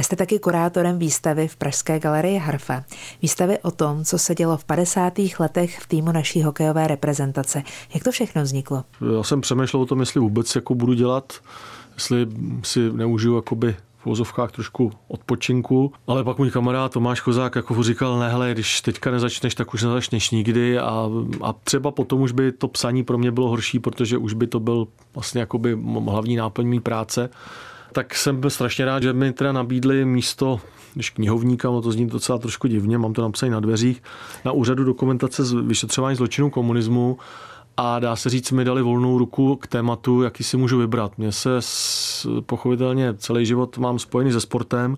Jste 0.00 0.16
taky 0.16 0.38
kurátorem 0.38 0.98
výstavy 0.98 1.48
v 1.48 1.56
Pražské 1.56 1.98
galerii 1.98 2.38
Harfa. 2.38 2.84
Výstavy 3.22 3.58
o 3.58 3.70
tom, 3.70 4.04
co 4.04 4.18
se 4.18 4.34
dělo 4.34 4.56
v 4.56 4.64
50. 4.64 5.12
letech 5.38 5.80
v 5.80 5.86
týmu 5.86 6.12
naší 6.12 6.42
hokejové 6.42 6.86
reprezentace. 6.86 7.62
Jak 7.94 8.04
to 8.04 8.10
všechno 8.10 8.42
vzniklo? 8.42 8.84
Já 9.16 9.22
jsem 9.22 9.40
přemýšlel 9.40 9.82
o 9.82 9.86
tom, 9.86 10.00
jestli 10.00 10.20
vůbec 10.20 10.54
jako 10.54 10.74
budu 10.74 10.92
dělat, 10.92 11.32
jestli 11.94 12.26
si 12.62 12.92
neužiju 12.92 13.36
jakoby 13.36 13.76
v 14.02 14.06
vozovkách 14.06 14.52
trošku 14.52 14.92
odpočinku, 15.08 15.92
ale 16.06 16.24
pak 16.24 16.38
můj 16.38 16.50
kamarád 16.50 16.92
Tomáš 16.92 17.20
Kozák 17.20 17.56
jako 17.56 17.82
říkal, 17.82 18.18
ne, 18.18 18.30
hele, 18.30 18.52
když 18.52 18.80
teďka 18.80 19.10
nezačneš, 19.10 19.54
tak 19.54 19.74
už 19.74 19.82
nezačneš 19.82 20.30
nikdy. 20.30 20.78
A, 20.78 21.10
a 21.42 21.52
třeba 21.52 21.90
potom 21.90 22.20
už 22.20 22.32
by 22.32 22.52
to 22.52 22.68
psaní 22.68 23.04
pro 23.04 23.18
mě 23.18 23.30
bylo 23.30 23.48
horší, 23.48 23.78
protože 23.78 24.18
už 24.18 24.32
by 24.32 24.46
to 24.46 24.60
byl 24.60 24.86
vlastně 25.14 25.40
jakoby 25.40 25.78
hlavní 26.08 26.36
náplň 26.36 26.66
mý 26.66 26.80
práce. 26.80 27.30
Tak 27.92 28.14
jsem 28.14 28.40
byl 28.40 28.50
strašně 28.50 28.84
rád, 28.84 29.02
že 29.02 29.12
mi 29.12 29.32
teda 29.32 29.52
nabídli 29.52 30.04
místo 30.04 30.60
když 30.94 31.10
knihovníka, 31.10 31.68
no 31.68 31.82
to 31.82 31.92
zní 31.92 32.06
docela 32.06 32.38
trošku 32.38 32.68
divně, 32.68 32.98
mám 32.98 33.12
to 33.12 33.22
napsané 33.22 33.52
na 33.52 33.60
dveřích, 33.60 34.02
na 34.44 34.52
úřadu 34.52 34.84
dokumentace 34.84 35.44
z 35.44 35.52
vyšetřování 35.52 36.16
zločinů 36.16 36.50
komunismu 36.50 37.18
a 37.82 37.98
dá 37.98 38.16
se 38.16 38.30
říct, 38.30 38.50
mi 38.50 38.64
dali 38.64 38.82
volnou 38.82 39.18
ruku 39.18 39.56
k 39.56 39.66
tématu, 39.66 40.22
jaký 40.22 40.44
si 40.44 40.56
můžu 40.56 40.78
vybrat. 40.78 41.18
Mně 41.18 41.32
se 41.32 41.50
pochopitelně 42.46 43.14
celý 43.14 43.46
život 43.46 43.78
mám 43.78 43.98
spojený 43.98 44.32
se 44.32 44.40
sportem, 44.40 44.96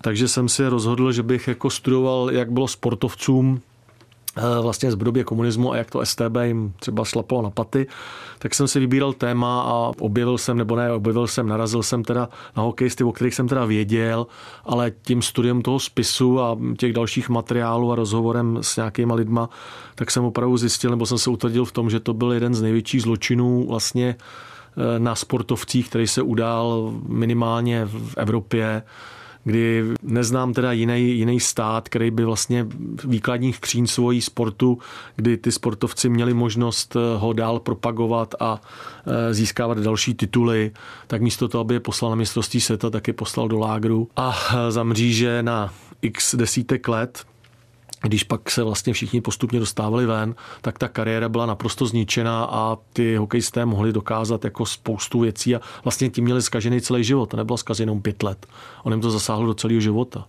takže 0.00 0.28
jsem 0.28 0.48
si 0.48 0.68
rozhodl, 0.68 1.12
že 1.12 1.22
bych 1.22 1.48
jako 1.48 1.70
studoval, 1.70 2.30
jak 2.30 2.52
bylo 2.52 2.68
sportovcům 2.68 3.60
vlastně 4.62 4.92
z 4.92 4.96
době 4.96 5.24
komunismu 5.24 5.72
a 5.72 5.76
jak 5.76 5.90
to 5.90 6.06
STB 6.06 6.36
jim 6.42 6.72
třeba 6.80 7.04
šlapalo 7.04 7.42
na 7.42 7.50
paty, 7.50 7.86
tak 8.38 8.54
jsem 8.54 8.68
si 8.68 8.80
vybíral 8.80 9.12
téma 9.12 9.62
a 9.62 9.92
objevil 9.98 10.38
jsem, 10.38 10.56
nebo 10.56 10.76
ne, 10.76 10.92
objevil 10.92 11.26
jsem, 11.26 11.48
narazil 11.48 11.82
jsem 11.82 12.04
teda 12.04 12.28
na 12.56 12.62
hokejisty, 12.62 13.04
o 13.04 13.12
kterých 13.12 13.34
jsem 13.34 13.48
teda 13.48 13.64
věděl, 13.64 14.26
ale 14.64 14.92
tím 15.02 15.22
studiem 15.22 15.62
toho 15.62 15.80
spisu 15.80 16.40
a 16.40 16.58
těch 16.78 16.92
dalších 16.92 17.28
materiálů 17.28 17.92
a 17.92 17.94
rozhovorem 17.94 18.58
s 18.60 18.76
nějakýma 18.76 19.14
lidma, 19.14 19.48
tak 19.94 20.10
jsem 20.10 20.24
opravdu 20.24 20.56
zjistil, 20.56 20.90
nebo 20.90 21.06
jsem 21.06 21.18
se 21.18 21.30
utvrdil 21.30 21.64
v 21.64 21.72
tom, 21.72 21.90
že 21.90 22.00
to 22.00 22.14
byl 22.14 22.32
jeden 22.32 22.54
z 22.54 22.62
největších 22.62 23.02
zločinů 23.02 23.66
vlastně 23.68 24.16
eh, 24.16 24.98
na 24.98 25.14
sportovcích, 25.14 25.88
který 25.88 26.06
se 26.06 26.22
udál 26.22 26.92
minimálně 27.08 27.84
v 27.84 28.14
Evropě 28.16 28.82
kdy 29.44 29.84
neznám 30.02 30.52
teda 30.52 30.72
jiný, 30.72 31.18
jiný 31.18 31.40
stát, 31.40 31.88
který 31.88 32.10
by 32.10 32.24
vlastně 32.24 32.66
výkladních 33.04 33.56
skříň 33.56 33.86
svojí 33.86 34.20
sportu, 34.20 34.78
kdy 35.16 35.36
ty 35.36 35.52
sportovci 35.52 36.08
měli 36.08 36.34
možnost 36.34 36.96
eh, 36.96 37.18
ho 37.18 37.32
dál 37.32 37.60
propagovat 37.60 38.34
a 38.40 38.60
eh, 39.06 39.34
získávat 39.34 39.78
další 39.78 40.14
tituly, 40.14 40.70
tak 41.06 41.22
místo 41.22 41.48
toho, 41.48 41.60
aby 41.60 41.74
je 41.74 41.80
poslal 41.80 42.10
na 42.10 42.16
mistrovství 42.16 42.60
světa, 42.60 42.90
tak 42.90 43.08
je 43.08 43.14
poslal 43.14 43.48
do 43.48 43.58
lágru 43.58 44.08
a 44.16 44.36
eh, 44.36 44.70
za 44.72 44.82
mříže 44.82 45.42
na 45.42 45.74
x 46.02 46.34
desítek 46.34 46.88
let 46.88 47.24
když 48.08 48.24
pak 48.24 48.50
se 48.50 48.62
vlastně 48.62 48.92
všichni 48.92 49.20
postupně 49.20 49.60
dostávali 49.60 50.06
ven, 50.06 50.34
tak 50.60 50.78
ta 50.78 50.88
kariéra 50.88 51.28
byla 51.28 51.46
naprosto 51.46 51.86
zničená 51.86 52.44
a 52.44 52.76
ty 52.92 53.16
hokejisté 53.16 53.66
mohli 53.66 53.92
dokázat 53.92 54.44
jako 54.44 54.66
spoustu 54.66 55.20
věcí 55.20 55.56
a 55.56 55.60
vlastně 55.84 56.10
tím 56.10 56.24
měli 56.24 56.42
zkažený 56.42 56.80
celý 56.80 57.04
život. 57.04 57.26
To 57.26 57.36
nebylo 57.36 57.58
zkažený 57.58 58.00
pět 58.00 58.22
let. 58.22 58.46
On 58.82 58.92
jim 58.92 59.00
to 59.00 59.10
zasáhlo 59.10 59.46
do 59.46 59.54
celého 59.54 59.80
života. 59.80 60.26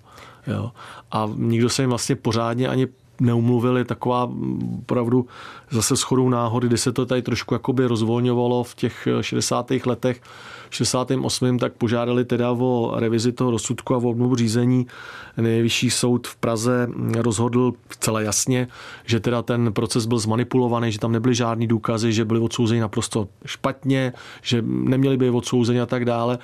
Jo. 0.47 0.71
A 1.11 1.29
nikdo 1.35 1.69
se 1.69 1.83
jim 1.83 1.89
vlastně 1.89 2.15
pořádně 2.15 2.67
ani 2.67 2.87
neumluvili, 3.21 3.85
taková 3.85 4.31
opravdu 4.79 5.25
zase 5.69 5.95
shodou 5.95 6.29
náhody, 6.29 6.67
kdy 6.67 6.77
se 6.77 6.91
to 6.91 7.05
tady 7.05 7.21
trošku 7.21 7.53
jakoby 7.53 7.85
rozvolňovalo 7.85 8.63
v 8.63 8.75
těch 8.75 9.07
60. 9.21 9.71
letech, 9.85 10.21
68. 10.69 11.59
tak 11.59 11.73
požádali 11.73 12.25
teda 12.25 12.51
o 12.51 12.93
revizi 12.95 13.31
toho 13.31 13.51
rozsudku 13.51 13.95
a 13.95 13.97
o 13.97 14.09
obnovu 14.09 14.35
řízení. 14.35 14.87
Nejvyšší 15.37 15.89
soud 15.89 16.27
v 16.27 16.35
Praze 16.35 16.89
rozhodl 17.15 17.73
celé 17.99 18.23
jasně, 18.23 18.67
že 19.05 19.19
teda 19.19 19.41
ten 19.41 19.73
proces 19.73 20.05
byl 20.05 20.19
zmanipulovaný, 20.19 20.91
že 20.91 20.99
tam 20.99 21.11
nebyly 21.11 21.35
žádný 21.35 21.67
důkazy, 21.67 22.13
že 22.13 22.25
byli 22.25 22.39
odsouzeni 22.39 22.81
naprosto 22.81 23.27
špatně, 23.45 24.13
že 24.41 24.63
neměli 24.67 25.17
by 25.17 25.29
odsouzeni 25.29 25.81
a 25.81 25.85
tak 25.85 26.05
dále 26.05 26.39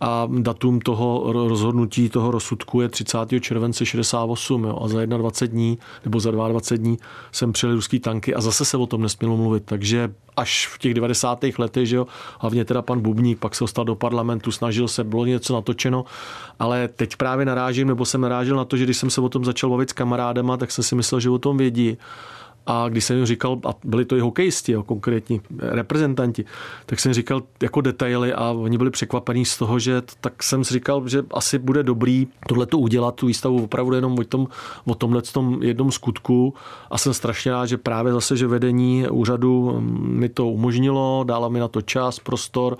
a 0.00 0.28
datum 0.38 0.80
toho 0.80 1.32
rozhodnutí, 1.32 2.08
toho 2.08 2.30
rozsudku 2.30 2.80
je 2.80 2.88
30. 2.88 3.18
července 3.40 3.86
68 3.86 4.64
jo, 4.64 4.78
a 4.82 4.88
za 4.88 5.06
21 5.06 5.52
dní 5.52 5.78
nebo 6.04 6.20
za 6.20 6.30
22 6.30 6.76
dní 6.76 6.98
jsem 7.32 7.52
přijeli 7.52 7.74
ruský 7.74 8.00
tanky 8.00 8.34
a 8.34 8.40
zase 8.40 8.64
se 8.64 8.76
o 8.76 8.86
tom 8.86 9.02
nesmělo 9.02 9.36
mluvit, 9.36 9.62
takže 9.66 10.10
až 10.36 10.66
v 10.66 10.78
těch 10.78 10.94
90. 10.94 11.44
letech, 11.58 11.86
že 11.86 11.96
jo, 11.96 12.06
hlavně 12.40 12.64
teda 12.64 12.82
pan 12.82 13.00
Bubník, 13.00 13.38
pak 13.38 13.54
se 13.54 13.64
dostal 13.64 13.84
do 13.84 13.94
parlamentu, 13.94 14.52
snažil 14.52 14.88
se, 14.88 15.04
bylo 15.04 15.26
něco 15.26 15.54
natočeno, 15.54 16.04
ale 16.58 16.88
teď 16.88 17.16
právě 17.16 17.46
narážím, 17.46 17.88
nebo 17.88 18.04
jsem 18.04 18.20
narážel 18.20 18.56
na 18.56 18.64
to, 18.64 18.76
že 18.76 18.84
když 18.84 18.96
jsem 18.96 19.10
se 19.10 19.20
o 19.20 19.28
tom 19.28 19.44
začal 19.44 19.70
bavit 19.70 19.90
s 19.90 19.92
kamarádama, 19.92 20.56
tak 20.56 20.70
jsem 20.70 20.84
si 20.84 20.94
myslel, 20.94 21.20
že 21.20 21.30
o 21.30 21.38
tom 21.38 21.56
vědí 21.56 21.96
a 22.66 22.88
když 22.88 23.04
jsem 23.04 23.16
jim 23.16 23.26
říkal, 23.26 23.60
a 23.66 23.74
byli 23.84 24.04
to 24.04 24.16
i 24.16 24.20
hokejisti, 24.20 24.72
jo, 24.72 24.82
konkrétní 24.82 25.40
reprezentanti, 25.58 26.44
tak 26.86 27.00
jsem 27.00 27.12
říkal 27.12 27.42
jako 27.62 27.80
detaily 27.80 28.32
a 28.32 28.50
oni 28.50 28.78
byli 28.78 28.90
překvapení 28.90 29.44
z 29.44 29.58
toho, 29.58 29.78
že 29.78 30.02
tak 30.20 30.42
jsem 30.42 30.64
si 30.64 30.74
říkal, 30.74 31.08
že 31.08 31.22
asi 31.30 31.58
bude 31.58 31.82
dobrý 31.82 32.28
tohle 32.48 32.66
to 32.66 32.78
udělat, 32.78 33.14
tu 33.14 33.26
výstavu 33.26 33.64
opravdu 33.64 33.94
jenom 33.94 34.18
o, 34.18 34.24
tom, 34.24 34.48
o 34.84 34.94
tomhle 34.94 35.22
tom 35.22 35.62
jednom 35.62 35.92
skutku. 35.92 36.54
A 36.90 36.98
jsem 36.98 37.14
strašně 37.14 37.52
rád, 37.52 37.66
že 37.66 37.76
právě 37.76 38.12
zase, 38.12 38.36
že 38.36 38.46
vedení 38.46 39.08
úřadu 39.08 39.80
mi 40.00 40.28
to 40.28 40.46
umožnilo, 40.46 41.24
dala 41.26 41.48
mi 41.48 41.60
na 41.60 41.68
to 41.68 41.82
čas, 41.82 42.18
prostor 42.18 42.76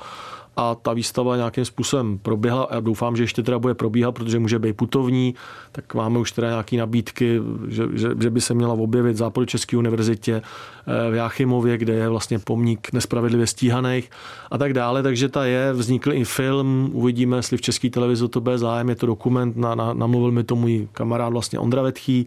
a 0.58 0.74
ta 0.74 0.92
výstava 0.92 1.36
nějakým 1.36 1.64
způsobem 1.64 2.18
proběhla 2.18 2.62
a 2.62 2.80
doufám, 2.80 3.16
že 3.16 3.22
ještě 3.22 3.42
teda 3.42 3.58
bude 3.58 3.74
probíhat, 3.74 4.12
protože 4.12 4.38
může 4.38 4.58
být 4.58 4.76
putovní, 4.76 5.34
tak 5.72 5.94
máme 5.94 6.18
už 6.18 6.32
teda 6.32 6.48
nějaké 6.48 6.76
nabídky, 6.76 7.40
že, 7.68 7.84
že, 7.92 8.08
že, 8.20 8.30
by 8.30 8.40
se 8.40 8.54
měla 8.54 8.74
objevit 8.74 9.12
v 9.12 9.16
Západočeské 9.16 9.76
univerzitě 9.76 10.42
eh, 10.42 11.10
v 11.10 11.14
Jáchymově, 11.14 11.78
kde 11.78 11.92
je 11.92 12.08
vlastně 12.08 12.38
pomník 12.38 12.92
nespravedlivě 12.92 13.46
stíhaných 13.46 14.10
a 14.50 14.58
tak 14.58 14.72
dále, 14.72 15.02
takže 15.02 15.28
ta 15.28 15.44
je, 15.44 15.72
vznikl 15.72 16.12
i 16.12 16.24
film, 16.24 16.90
uvidíme, 16.92 17.36
jestli 17.36 17.56
v 17.56 17.60
české 17.60 17.90
televizi 17.90 18.28
to 18.28 18.40
bude 18.40 18.58
zájem, 18.58 18.88
je 18.88 18.96
to 18.96 19.06
dokument, 19.06 19.56
na, 19.56 19.74
na, 19.74 19.92
namluvil 19.92 20.30
mi 20.30 20.44
to 20.44 20.56
můj 20.56 20.88
kamarád 20.92 21.32
vlastně 21.32 21.58
Ondra 21.58 21.82
Vetchý, 21.82 22.26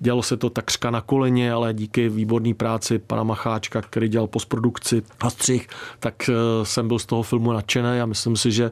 Dělalo 0.00 0.22
se 0.22 0.36
to 0.36 0.50
takřka 0.50 0.90
na 0.90 1.00
koleně, 1.00 1.52
ale 1.52 1.74
díky 1.74 2.08
výborné 2.08 2.54
práci 2.54 2.98
pana 2.98 3.22
Macháčka, 3.22 3.82
který 3.82 4.08
dělal 4.08 4.26
postprodukci 4.26 5.02
a 5.20 5.30
střih, 5.30 5.68
tak 6.00 6.28
eh, 6.28 6.64
jsem 6.64 6.88
byl 6.88 6.98
z 6.98 7.06
toho 7.06 7.22
filmu 7.22 7.52
nadšený 7.52 8.00
a 8.00 8.06
myslím 8.06 8.36
si, 8.36 8.52
že 8.52 8.70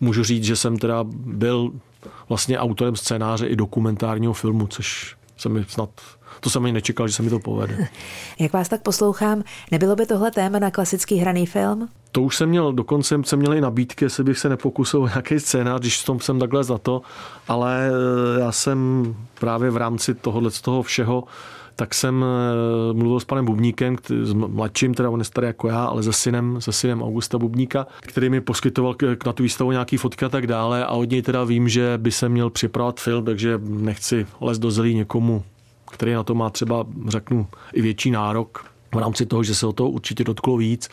můžu 0.00 0.24
říct, 0.24 0.44
že 0.44 0.56
jsem 0.56 0.78
teda 0.78 1.04
byl 1.10 1.72
vlastně 2.28 2.58
autorem 2.58 2.96
scénáře 2.96 3.46
i 3.46 3.56
dokumentárního 3.56 4.32
filmu, 4.32 4.66
což 4.66 5.17
se 5.38 5.48
mi 5.48 5.64
snad 5.68 5.90
to 6.40 6.50
jsem 6.50 6.64
ani 6.64 6.72
nečekal, 6.72 7.08
že 7.08 7.14
se 7.14 7.22
mi 7.22 7.30
to 7.30 7.38
povede. 7.38 7.88
Jak 8.38 8.52
vás 8.52 8.68
tak 8.68 8.82
poslouchám, 8.82 9.42
nebylo 9.70 9.96
by 9.96 10.06
tohle 10.06 10.30
téma 10.30 10.58
na 10.58 10.70
klasický 10.70 11.16
hraný 11.16 11.46
film? 11.46 11.88
To 12.12 12.22
už 12.22 12.36
jsem 12.36 12.48
měl, 12.48 12.72
dokonce 12.72 13.20
jsem 13.24 13.38
měl 13.38 13.54
i 13.54 13.60
nabídky, 13.60 14.04
jestli 14.04 14.24
bych 14.24 14.38
se 14.38 14.48
nepokusil 14.48 15.02
o 15.02 15.08
nějaký 15.08 15.40
scénář, 15.40 15.80
když 15.80 16.04
tom 16.04 16.20
jsem 16.20 16.38
takhle 16.38 16.64
za 16.64 16.78
to, 16.78 17.02
ale 17.48 17.90
eh, 17.90 18.40
já 18.40 18.52
jsem 18.52 19.14
právě 19.40 19.70
v 19.70 19.76
rámci 19.76 20.14
tohohle 20.14 20.50
z 20.50 20.60
toho 20.60 20.82
všeho 20.82 21.24
tak 21.78 21.94
jsem 21.94 22.24
eh, 22.24 22.94
mluvil 22.94 23.20
s 23.20 23.24
panem 23.24 23.44
Bubníkem, 23.44 23.96
s 24.22 24.32
mladším, 24.32 24.94
teda 24.94 25.10
on 25.10 25.20
je 25.20 25.24
starý 25.24 25.46
jako 25.46 25.68
já, 25.68 25.84
ale 25.84 26.02
se 26.02 26.12
synem, 26.12 26.60
se 26.60 26.72
synem 26.72 27.02
Augusta 27.02 27.38
Bubníka, 27.38 27.86
který 28.00 28.30
mi 28.30 28.40
poskytoval 28.40 28.94
na 29.26 29.32
tu 29.32 29.42
výstavu 29.42 29.72
nějaký 29.72 29.96
fotky 29.96 30.24
a 30.24 30.28
tak 30.28 30.46
dále 30.46 30.84
a 30.84 30.90
od 30.90 31.10
něj 31.10 31.22
teda 31.22 31.44
vím, 31.44 31.68
že 31.68 31.98
by 31.98 32.12
se 32.12 32.28
měl 32.28 32.50
připravovat 32.50 33.00
film, 33.00 33.24
takže 33.24 33.60
nechci 33.62 34.26
les 34.40 34.58
do 34.58 34.70
zelí 34.70 34.94
někomu 34.94 35.44
který 35.90 36.12
na 36.12 36.22
to 36.22 36.34
má 36.34 36.50
třeba, 36.50 36.86
řeknu, 37.08 37.46
i 37.72 37.82
větší 37.82 38.10
nárok 38.10 38.64
v 38.94 38.98
rámci 38.98 39.26
toho, 39.26 39.42
že 39.42 39.54
se 39.54 39.66
o 39.66 39.72
to 39.72 39.88
určitě 39.88 40.24
dotklo 40.24 40.56
víc. 40.56 40.88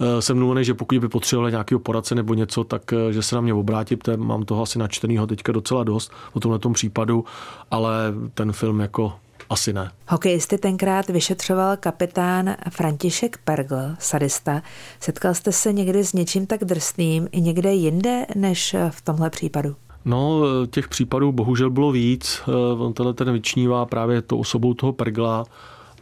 Eh, 0.00 0.22
jsem 0.22 0.38
mluvený, 0.38 0.64
že 0.64 0.74
pokud 0.74 0.98
by 0.98 1.08
potřebovali 1.08 1.52
nějakého 1.52 1.78
poradce 1.78 2.14
nebo 2.14 2.34
něco, 2.34 2.64
tak 2.64 2.92
eh, 2.92 3.12
že 3.12 3.22
se 3.22 3.34
na 3.34 3.40
mě 3.40 3.54
obrátí, 3.54 3.96
mám 4.16 4.42
toho 4.42 4.62
asi 4.62 4.78
načtenýho 4.78 5.26
teďka 5.26 5.52
docela 5.52 5.84
dost 5.84 6.12
o 6.32 6.40
tomhle 6.40 6.60
případu, 6.72 7.24
ale 7.70 8.14
ten 8.34 8.52
film 8.52 8.80
jako 8.80 9.12
asi 9.50 9.72
ne. 9.72 9.90
Hokejisty 10.08 10.58
tenkrát 10.58 11.08
vyšetřoval 11.08 11.76
kapitán 11.76 12.56
František 12.70 13.38
Pergl, 13.44 13.94
sadista. 13.98 14.62
Setkal 15.00 15.34
jste 15.34 15.52
se 15.52 15.72
někdy 15.72 16.04
s 16.04 16.12
něčím 16.12 16.46
tak 16.46 16.64
drsným 16.64 17.28
i 17.32 17.40
někde 17.40 17.72
jinde 17.72 18.26
než 18.36 18.76
v 18.90 19.02
tomhle 19.02 19.30
případu? 19.30 19.76
No, 20.04 20.40
těch 20.66 20.88
případů 20.88 21.32
bohužel 21.32 21.70
bylo 21.70 21.92
víc. 21.92 22.42
Eh, 22.48 22.52
on 22.82 22.92
tenhle 22.92 23.14
ten 23.14 23.32
vyčnívá 23.32 23.86
právě 23.86 24.22
to 24.22 24.38
osobou 24.38 24.74
toho 24.74 24.92
Pergla, 24.92 25.44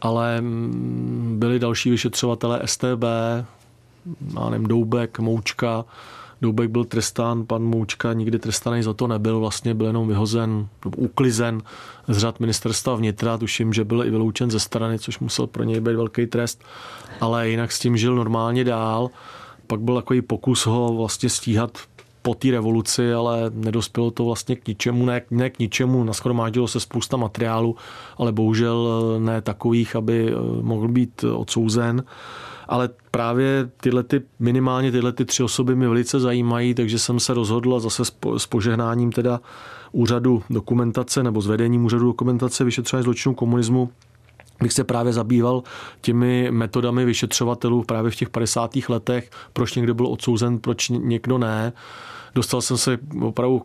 ale 0.01 0.41
mm, 0.41 1.35
byli 1.39 1.59
další 1.59 1.89
vyšetřovatelé 1.89 2.61
STB, 2.65 3.03
já 4.35 4.49
nevím, 4.49 4.67
Doubek, 4.67 5.19
Moučka. 5.19 5.85
Doubek 6.43 6.69
byl 6.69 6.85
trestán, 6.85 7.45
pan 7.45 7.63
Moučka 7.63 8.13
nikdy 8.13 8.39
trestaný 8.39 8.83
za 8.83 8.93
to 8.93 9.07
nebyl, 9.07 9.39
vlastně 9.39 9.73
byl 9.73 9.87
jenom 9.87 10.07
vyhozen, 10.07 10.67
uklizen 10.97 11.61
z 12.07 12.17
řad 12.17 12.39
ministerstva 12.39 12.95
vnitra, 12.95 13.37
tuším, 13.37 13.73
že 13.73 13.83
byl 13.83 14.03
i 14.03 14.09
vyloučen 14.09 14.51
ze 14.51 14.59
strany, 14.59 14.99
což 14.99 15.19
musel 15.19 15.47
pro 15.47 15.63
něj 15.63 15.79
být 15.79 15.95
velký 15.95 16.25
trest, 16.25 16.63
ale 17.21 17.49
jinak 17.49 17.71
s 17.71 17.79
tím 17.79 17.97
žil 17.97 18.15
normálně 18.15 18.63
dál. 18.63 19.09
Pak 19.67 19.81
byl 19.81 19.95
takový 19.95 20.21
pokus 20.21 20.65
ho 20.65 20.93
vlastně 20.93 21.29
stíhat 21.29 21.77
po 22.21 22.35
té 22.35 22.51
revoluci, 22.51 23.13
ale 23.13 23.51
nedospělo 23.53 24.11
to 24.11 24.25
vlastně 24.25 24.55
k 24.55 24.67
ničemu, 24.67 25.05
ne, 25.05 25.21
ne 25.31 25.49
k 25.49 25.59
ničemu, 25.59 26.03
naschromáždilo 26.03 26.67
se 26.67 26.79
spousta 26.79 27.17
materiálu, 27.17 27.75
ale 28.17 28.31
bohužel 28.31 28.87
eh, 29.15 29.19
ne 29.19 29.41
takových, 29.41 29.95
aby 29.95 30.31
eh, 30.31 30.35
mohl 30.61 30.87
být 30.87 31.23
odsouzen. 31.23 32.03
Ale 32.67 32.89
právě 33.11 33.69
tyhle 33.81 34.03
ty, 34.03 34.21
minimálně 34.39 34.91
tyhle 34.91 35.11
ty 35.11 35.25
tři 35.25 35.43
osoby 35.43 35.75
mi 35.75 35.87
velice 35.87 36.19
zajímají, 36.19 36.73
takže 36.73 36.99
jsem 36.99 37.19
se 37.19 37.33
rozhodl 37.33 37.79
zase 37.79 38.03
s 38.37 38.47
požehnáním 38.47 39.11
teda 39.11 39.39
úřadu 39.91 40.43
dokumentace 40.49 41.23
nebo 41.23 41.41
s 41.41 41.47
vedením 41.47 41.85
úřadu 41.85 42.05
dokumentace 42.05 42.63
vyšetřování 42.63 43.03
zločinu 43.03 43.35
komunismu 43.35 43.89
bych 44.61 44.73
se 44.73 44.83
právě 44.83 45.13
zabýval 45.13 45.63
těmi 46.01 46.51
metodami 46.51 47.05
vyšetřovatelů 47.05 47.83
právě 47.83 48.11
v 48.11 48.15
těch 48.15 48.29
50. 48.29 48.71
letech, 48.89 49.31
proč 49.53 49.75
někdo 49.75 49.93
byl 49.93 50.07
odsouzen, 50.07 50.59
proč 50.59 50.89
někdo 50.89 51.37
ne. 51.37 51.73
Dostal 52.35 52.61
jsem 52.61 52.77
se 52.77 52.97
opravdu 53.21 53.61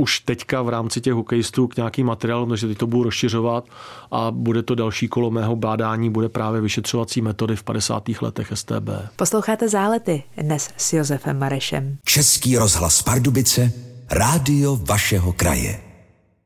už 0.00 0.20
teďka 0.20 0.62
v 0.62 0.68
rámci 0.68 1.00
těch 1.00 1.12
hokejistů 1.12 1.66
k 1.66 1.76
nějakým 1.76 2.06
materiálům, 2.06 2.48
takže 2.48 2.66
teď 2.66 2.78
to 2.78 2.86
budu 2.86 3.02
rozšiřovat 3.02 3.64
a 4.10 4.30
bude 4.30 4.62
to 4.62 4.74
další 4.74 5.08
kolo 5.08 5.30
mého 5.30 5.56
bádání, 5.56 6.10
bude 6.10 6.28
právě 6.28 6.60
vyšetřovací 6.60 7.20
metody 7.20 7.56
v 7.56 7.62
50. 7.62 8.02
letech 8.20 8.52
STB. 8.54 8.88
Posloucháte 9.16 9.68
Zálety 9.68 10.22
dnes 10.36 10.70
s 10.76 10.92
Josefem 10.92 11.38
Marešem. 11.38 11.96
Český 12.04 12.56
rozhlas 12.56 13.02
Pardubice, 13.02 13.72
rádio 14.10 14.76
vašeho 14.76 15.32
kraje. 15.32 15.80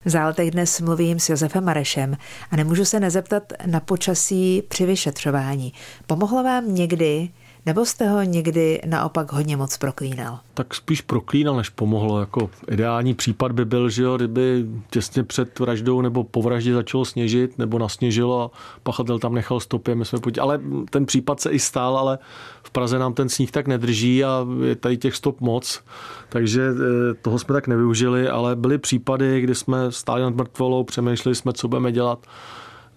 V 0.04 0.10
záletech 0.10 0.50
dnes 0.50 0.80
mluvím 0.80 1.20
s 1.20 1.28
Josefem 1.28 1.64
Marešem 1.64 2.16
a 2.50 2.56
nemůžu 2.56 2.84
se 2.84 3.00
nezeptat 3.00 3.42
na 3.66 3.80
počasí 3.80 4.62
při 4.68 4.86
vyšetřování. 4.86 5.72
Pomohlo 6.06 6.42
vám 6.42 6.74
někdy 6.74 7.28
nebo 7.66 7.86
jste 7.86 8.08
ho 8.08 8.22
někdy 8.22 8.80
naopak 8.86 9.32
hodně 9.32 9.56
moc 9.56 9.76
proklínal? 9.76 10.38
Tak 10.54 10.74
spíš 10.74 11.00
proklínal, 11.00 11.56
než 11.56 11.68
pomohlo. 11.68 12.20
Jako 12.20 12.50
ideální 12.70 13.14
případ 13.14 13.52
by 13.52 13.64
byl, 13.64 13.90
že 13.90 14.02
jo, 14.02 14.16
kdyby 14.16 14.66
těsně 14.90 15.24
před 15.24 15.58
vraždou 15.58 16.00
nebo 16.00 16.24
po 16.24 16.42
vraždě 16.42 16.74
začalo 16.74 17.04
sněžit, 17.04 17.58
nebo 17.58 17.78
nasněžilo 17.78 18.42
a 18.42 18.50
pachatel 18.82 19.18
tam 19.18 19.34
nechal 19.34 19.60
stopy. 19.60 19.94
My 19.94 20.04
jsme 20.04 20.20
pojď... 20.20 20.38
Ale 20.38 20.60
ten 20.90 21.06
případ 21.06 21.40
se 21.40 21.50
i 21.50 21.58
stál, 21.58 21.98
ale 21.98 22.18
v 22.62 22.70
Praze 22.70 22.98
nám 22.98 23.14
ten 23.14 23.28
sníh 23.28 23.50
tak 23.50 23.68
nedrží 23.68 24.24
a 24.24 24.46
je 24.64 24.76
tady 24.76 24.96
těch 24.96 25.16
stop 25.16 25.40
moc. 25.40 25.80
Takže 26.28 26.62
eh, 26.70 27.14
toho 27.14 27.38
jsme 27.38 27.52
tak 27.52 27.68
nevyužili, 27.68 28.28
ale 28.28 28.56
byly 28.56 28.78
případy, 28.78 29.40
kdy 29.40 29.54
jsme 29.54 29.92
stáli 29.92 30.22
nad 30.22 30.34
mrtvolou, 30.34 30.84
přemýšleli 30.84 31.34
jsme, 31.34 31.52
co 31.52 31.68
budeme 31.68 31.92
dělat 31.92 32.26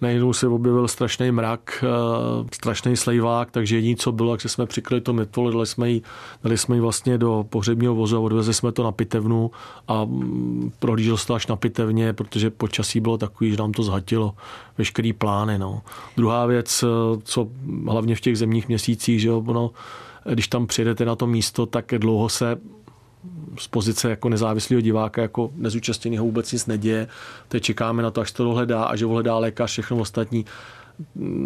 najednou 0.01 0.33
se 0.33 0.47
objevil 0.47 0.87
strašný 0.87 1.31
mrak, 1.31 1.83
eh, 1.83 2.47
strašný 2.53 2.97
slejvák, 2.97 3.51
takže 3.51 3.75
jediné, 3.75 3.95
co 3.95 4.11
bylo, 4.11 4.33
jak 4.33 4.41
jsme 4.41 4.65
přikryli 4.65 5.01
to 5.01 5.13
mrtvolu, 5.13 5.51
dali 5.51 5.65
jsme 5.65 5.89
ji, 5.89 6.01
dali 6.43 6.57
jsme 6.57 6.75
ji 6.75 6.81
vlastně 6.81 7.17
do 7.17 7.45
pohřebního 7.49 7.95
vozu 7.95 8.17
a 8.17 8.19
odvezli 8.19 8.53
jsme 8.53 8.71
to 8.71 8.83
na 8.83 8.91
pitevnu 8.91 9.51
a 9.87 10.05
mm, 10.05 10.71
prohlížel 10.79 11.17
se 11.17 11.27
to 11.27 11.33
až 11.33 11.47
na 11.47 11.55
pitevně, 11.55 12.13
protože 12.13 12.49
počasí 12.49 12.99
bylo 12.99 13.17
takový, 13.17 13.51
že 13.51 13.57
nám 13.57 13.71
to 13.71 13.83
zhatilo 13.83 14.33
veškerý 14.77 15.13
plány. 15.13 15.57
No. 15.57 15.81
Druhá 16.17 16.45
věc, 16.45 16.83
eh, 16.83 16.87
co 17.23 17.47
hlavně 17.87 18.15
v 18.15 18.21
těch 18.21 18.37
zemních 18.37 18.67
měsících, 18.67 19.21
že 19.21 19.27
jo, 19.27 19.43
no, 19.47 19.71
když 20.33 20.47
tam 20.47 20.67
přijedete 20.67 21.05
na 21.05 21.15
to 21.15 21.27
místo, 21.27 21.65
tak 21.65 21.93
dlouho 21.97 22.29
se 22.29 22.57
z 23.59 23.67
pozice 23.67 24.09
jako 24.09 24.29
nezávislého 24.29 24.81
diváka, 24.81 25.21
jako 25.21 25.51
nezúčastněného 25.55 26.25
vůbec 26.25 26.51
nic 26.51 26.65
neděje. 26.65 27.07
Teď 27.47 27.63
čekáme 27.63 28.03
na 28.03 28.11
to, 28.11 28.21
až 28.21 28.31
to 28.31 28.43
dohledá 28.43 28.83
a 28.83 28.95
že 28.95 29.05
dohledá 29.05 29.37
lékař, 29.37 29.71
všechno 29.71 29.97
ostatní 29.97 30.45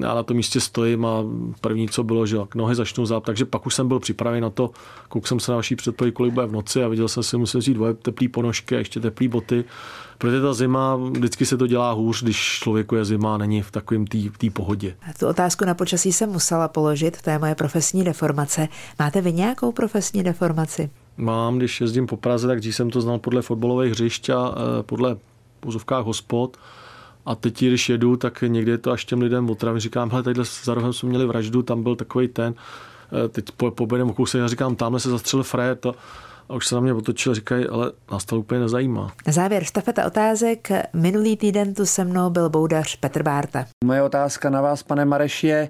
já 0.02 0.14
na 0.14 0.24
tom 0.24 0.38
místě 0.38 0.60
stojím 0.60 1.06
a 1.06 1.24
první, 1.62 1.90
co 1.90 2.04
bylo, 2.04 2.26
že 2.26 2.38
nohy 2.56 2.76
začnou 2.76 3.06
záp, 3.06 3.26
takže 3.26 3.46
pak 3.46 3.66
už 3.66 3.76
jsem 3.76 3.88
byl 3.88 4.00
připraven 4.00 4.44
na 4.44 4.50
to, 4.50 4.72
kouk 5.10 5.28
jsem 5.28 5.40
se 5.40 5.52
na 5.52 5.56
vaší 5.56 5.76
předpověď, 5.76 6.14
kolik 6.14 6.34
bude 6.34 6.46
v 6.46 6.52
noci 6.52 6.84
a 6.84 6.88
viděl 6.88 7.08
jsem 7.08 7.24
si, 7.24 7.38
musel 7.38 7.62
vzít 7.62 7.74
dvoje 7.74 7.94
teplý 7.94 8.28
ponožky 8.28 8.76
a 8.76 8.80
ještě 8.80 9.00
teplý 9.00 9.28
boty, 9.28 9.64
protože 10.18 10.42
ta 10.42 10.54
zima, 10.54 10.96
vždycky 10.96 11.46
se 11.46 11.58
to 11.58 11.68
dělá 11.68 11.92
hůř, 11.92 12.24
když 12.24 12.60
člověku 12.64 12.96
je 12.96 13.06
zima 13.06 13.36
a 13.36 13.38
není 13.38 13.62
v 13.62 13.72
takovém 13.72 14.08
té 14.08 14.50
pohodě. 14.54 14.96
Tu 15.20 15.28
otázku 15.28 15.66
na 15.66 15.74
počasí 15.74 16.14
jsem 16.14 16.30
musela 16.30 16.68
položit, 16.68 17.22
to 17.22 17.30
je 17.30 17.40
moje 17.40 17.56
profesní 17.56 18.04
deformace. 18.04 18.68
Máte 19.00 19.22
vy 19.22 19.34
nějakou 19.34 19.72
profesní 19.72 20.24
deformaci? 20.24 20.90
Mám, 21.17 21.58
když 21.58 21.82
jezdím 21.82 22.08
po 22.08 22.17
Praze, 22.17 22.47
tak 22.47 22.63
jsem 22.63 22.89
to 22.89 23.02
znal 23.02 23.19
podle 23.19 23.41
fotbalových 23.41 23.91
hřišť 23.91 24.30
a 24.30 24.56
eh, 24.56 24.84
podle 24.84 25.17
pozovkách 25.60 26.06
hospod. 26.06 26.58
A 27.26 27.36
teď, 27.36 27.63
když 27.63 27.89
jedu, 27.89 28.17
tak 28.17 28.41
někdy 28.47 28.71
je 28.71 28.78
to 28.78 28.91
až 28.91 29.06
těm 29.06 29.21
lidem 29.21 29.50
otravím. 29.50 29.80
Říkám, 29.80 30.10
hele, 30.10 30.24
tadyhle 30.24 30.45
za 30.63 30.74
rohem 30.74 30.93
jsme 30.93 31.10
měli 31.10 31.26
vraždu, 31.26 31.62
tam 31.62 31.84
byl 31.84 31.95
takový 31.95 32.28
ten. 32.28 32.54
Eh, 33.26 33.28
teď 33.28 33.45
po, 33.52 33.71
po 33.71 33.88
o 34.06 34.13
kousek 34.13 34.41
a 34.41 34.47
říkám, 34.47 34.76
tamhle 34.76 35.00
se 35.00 35.10
zastřelil 35.10 35.43
Fred. 35.43 35.86
A, 35.86 35.93
a 36.50 36.54
už 36.54 36.67
se 36.67 36.76
na 36.76 36.82
mě 36.82 36.93
otočil 36.93 37.32
a 37.32 37.36
říkají, 37.36 37.67
ale 37.67 37.91
nás 38.12 38.26
to 38.26 38.39
úplně 38.39 38.62
nezajímá. 38.62 39.12
Na 39.28 39.34
závěr 39.34 39.63
štafeta 39.63 40.06
otázek. 40.06 40.69
Minulý 40.93 41.38
týden 41.38 41.74
tu 41.74 41.86
se 41.86 42.04
mnou 42.06 42.30
byl 42.30 42.50
boudař 42.50 42.95
Petr 42.95 43.24
Bárta. 43.24 43.65
Moje 43.86 44.02
otázka 44.04 44.50
na 44.50 44.62
vás, 44.62 44.84
pane 44.84 45.06
Mareš, 45.06 45.43
je, 45.43 45.69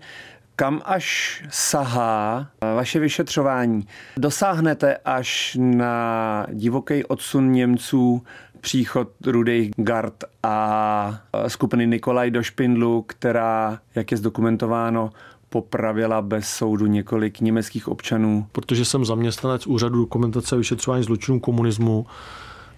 kam 0.62 0.82
až 0.86 1.44
sahá 1.50 2.48
vaše 2.76 3.00
vyšetřování? 3.00 3.88
Dosáhnete 4.18 4.98
až 4.98 5.58
na 5.60 6.46
divoký 6.54 7.06
odsun 7.06 7.52
Němců 7.52 8.22
příchod 8.60 9.10
Rudej 9.26 9.72
Gard 9.78 10.24
a 10.44 11.22
skupiny 11.48 11.88
Nikolaj 11.88 12.32
do 12.32 12.44
Špindlu, 12.44 13.02
která, 13.02 13.80
jak 13.96 14.12
je 14.12 14.18
zdokumentováno, 14.18 15.10
popravila 15.50 16.22
bez 16.22 16.48
soudu 16.48 16.86
několik 16.86 17.40
německých 17.40 17.88
občanů. 17.88 18.48
Protože 18.52 18.86
jsem 18.86 19.06
zaměstnanec 19.06 19.68
úřadu 19.68 20.00
dokumentace 20.00 20.56
a 20.56 20.58
vyšetřování 20.58 21.04
zločinů 21.04 21.40
komunismu, 21.40 22.06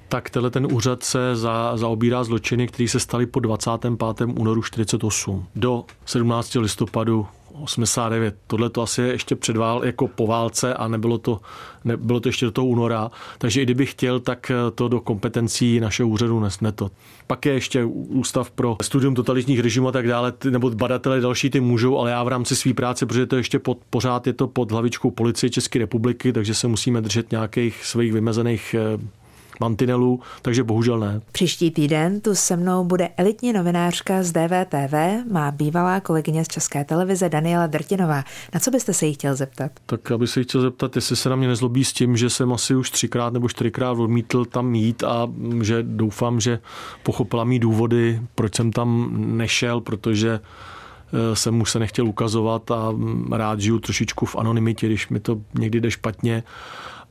tak 0.10 0.30
tenhle 0.30 0.52
ten 0.52 0.67
úřad 0.74 1.04
se 1.04 1.36
za, 1.36 1.78
zaobírá 1.78 2.24
zločiny, 2.24 2.67
které 2.67 2.89
se 2.89 3.00
staly 3.00 3.26
po 3.26 3.39
25. 3.39 4.28
únoru 4.39 4.62
48 4.62 5.46
do 5.56 5.86
17. 6.06 6.56
listopadu 6.56 7.28
89. 7.62 8.36
Tohle 8.48 8.70
to 8.70 8.82
asi 8.82 9.02
je 9.02 9.08
ještě 9.08 9.36
před 9.36 9.58
vál, 9.58 9.86
jako 9.86 10.08
po 10.08 10.28
válce 10.28 10.74
a 10.74 10.88
nebylo 10.88 11.18
to, 11.18 11.39
nebylo 11.86 12.20
to 12.20 12.30
ještě 12.30 12.46
do 12.46 12.52
toho 12.52 12.68
února. 12.68 13.12
Takže 13.38 13.62
i 13.62 13.66
kdybych 13.66 13.92
chtěl, 13.92 14.20
tak 14.20 14.52
to 14.76 14.88
do 14.88 15.00
kompetencí 15.02 15.80
našeho 15.80 16.10
úřadu 16.10 16.39
nesne 16.39 16.72
to. 16.72 16.92
Pak 17.28 17.46
je 17.46 17.54
ještě 17.54 17.86
ústav 17.86 18.52
pro 18.52 18.78
studium 18.82 19.16
totalitních 19.16 19.60
režimů 19.60 19.88
a 19.88 19.92
tak 19.92 20.08
dále, 20.08 20.34
nebo 20.50 20.70
badatelé 20.70 21.20
další 21.20 21.50
ty 21.50 21.60
můžou, 21.60 21.98
ale 21.98 22.12
já 22.12 22.24
v 22.24 22.28
rámci 22.28 22.56
své 22.56 22.74
práce, 22.74 23.06
protože 23.06 23.26
to 23.26 23.36
ještě 23.36 23.60
pod, 23.60 23.78
pořád 23.89 24.28
je 24.28 24.34
to 24.34 24.48
pod 24.48 24.72
hlavičkou 24.72 25.12
policie 25.12 25.50
České 25.50 25.80
republiky, 25.80 26.34
takže 26.34 26.54
se 26.54 26.68
musíme 26.68 27.02
držet 27.02 27.32
nějakých 27.32 27.86
svých 27.86 28.13
vymezených 28.13 28.76
eh, 28.80 29.23
mantinelů, 29.60 30.20
takže 30.42 30.63
bohužel 30.63 31.00
ne. 31.00 31.22
Příští 31.32 31.72
týden 31.72 32.22
tu 32.22 32.36
se 32.36 32.58
mnou 32.58 32.84
bude 32.84 33.10
elitní 33.18 33.54
novinářka 33.54 34.24
z 34.24 34.32
DVTV, 34.32 34.94
má 35.32 35.52
bývalá 35.52 36.00
kolegyně 36.00 36.46
z 36.46 36.48
České 36.48 36.86
televize 36.86 37.30
Daniela 37.30 37.68
Drtinová. 37.68 38.24
Na 38.54 38.60
co 38.60 38.72
byste 38.72 38.94
se 38.94 39.06
jí 39.06 39.13
chtěl 39.13 39.36
zeptat? 39.36 39.72
Tak 39.86 40.12
aby 40.12 40.28
se 40.28 40.39
jí 40.39 40.44
chtěl 40.44 40.62
zeptat, 40.62 40.96
jestli 40.96 41.16
se 41.16 41.30
na 41.30 41.36
mě 41.36 41.48
nezlobí 41.48 41.84
s 41.84 41.94
tím, 41.94 42.18
že 42.18 42.30
jsem 42.30 42.54
asi 42.54 42.76
už 42.76 42.89
třikrát 42.89 43.34
nebo 43.34 43.50
čtyřikrát 43.50 43.92
odmítl 43.92 44.46
tam 44.46 44.76
jít 44.76 45.04
a 45.04 45.28
že 45.62 45.84
doufám, 45.84 46.39
že 46.39 46.60
pochopila 47.04 47.44
mý 47.44 47.60
důvody, 47.60 48.22
proč 48.36 48.56
jsem 48.56 48.72
tam 48.72 49.13
nešel, 49.38 49.82
protože 49.82 50.39
eh, 50.39 51.36
jsem 51.36 51.54
mu 51.54 51.66
se 51.66 51.80
nechtěl 51.80 52.08
ukazovat 52.08 52.72
a 52.72 52.94
rád 53.32 53.60
žiju 53.60 53.80
trošičku 53.80 54.26
v 54.26 54.36
anonymitě, 54.36 54.88
když 54.88 55.10
mi 55.10 55.20
to 55.20 55.42
někdy 55.54 55.82
jde 55.82 55.92
špatně 55.92 56.44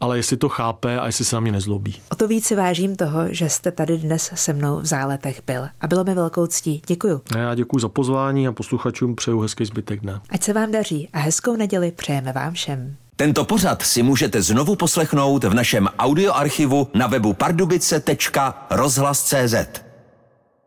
ale 0.02 0.16
jestli 0.16 0.36
to 0.36 0.48
chápe 0.48 1.00
a 1.00 1.06
jestli 1.06 1.24
se 1.24 1.36
na 1.36 1.40
mě 1.40 1.52
nezlobí. 1.52 1.94
O 2.10 2.14
to 2.14 2.28
víc 2.28 2.46
si 2.46 2.56
vážím 2.56 2.96
toho, 2.96 3.20
že 3.30 3.48
jste 3.48 3.72
tady 3.72 3.98
dnes 3.98 4.30
se 4.34 4.52
mnou 4.52 4.80
v 4.80 4.86
záletech 4.86 5.42
byl. 5.46 5.68
A 5.80 5.86
bylo 5.86 6.04
mi 6.04 6.14
velkou 6.14 6.46
ctí. 6.46 6.82
Děkuju. 6.86 7.20
Já 7.36 7.54
děkuji 7.54 7.78
za 7.78 7.88
pozvání 7.88 8.48
a 8.48 8.52
posluchačům 8.52 9.16
přeju 9.16 9.40
hezký 9.40 9.64
zbytek 9.64 10.00
dne. 10.00 10.20
Ať 10.30 10.42
se 10.42 10.52
vám 10.52 10.72
daří 10.72 11.08
a 11.12 11.18
hezkou 11.18 11.56
neděli 11.56 11.92
přejeme 11.92 12.32
vám 12.32 12.52
všem. 12.52 12.96
Tento 13.16 13.44
pořad 13.44 13.82
si 13.82 14.02
můžete 14.02 14.42
znovu 14.42 14.76
poslechnout 14.76 15.44
v 15.44 15.54
našem 15.54 15.88
audioarchivu 15.98 16.88
na 16.94 17.06
webu 17.06 17.32
pardubice.rozhlas.cz. 17.32 19.91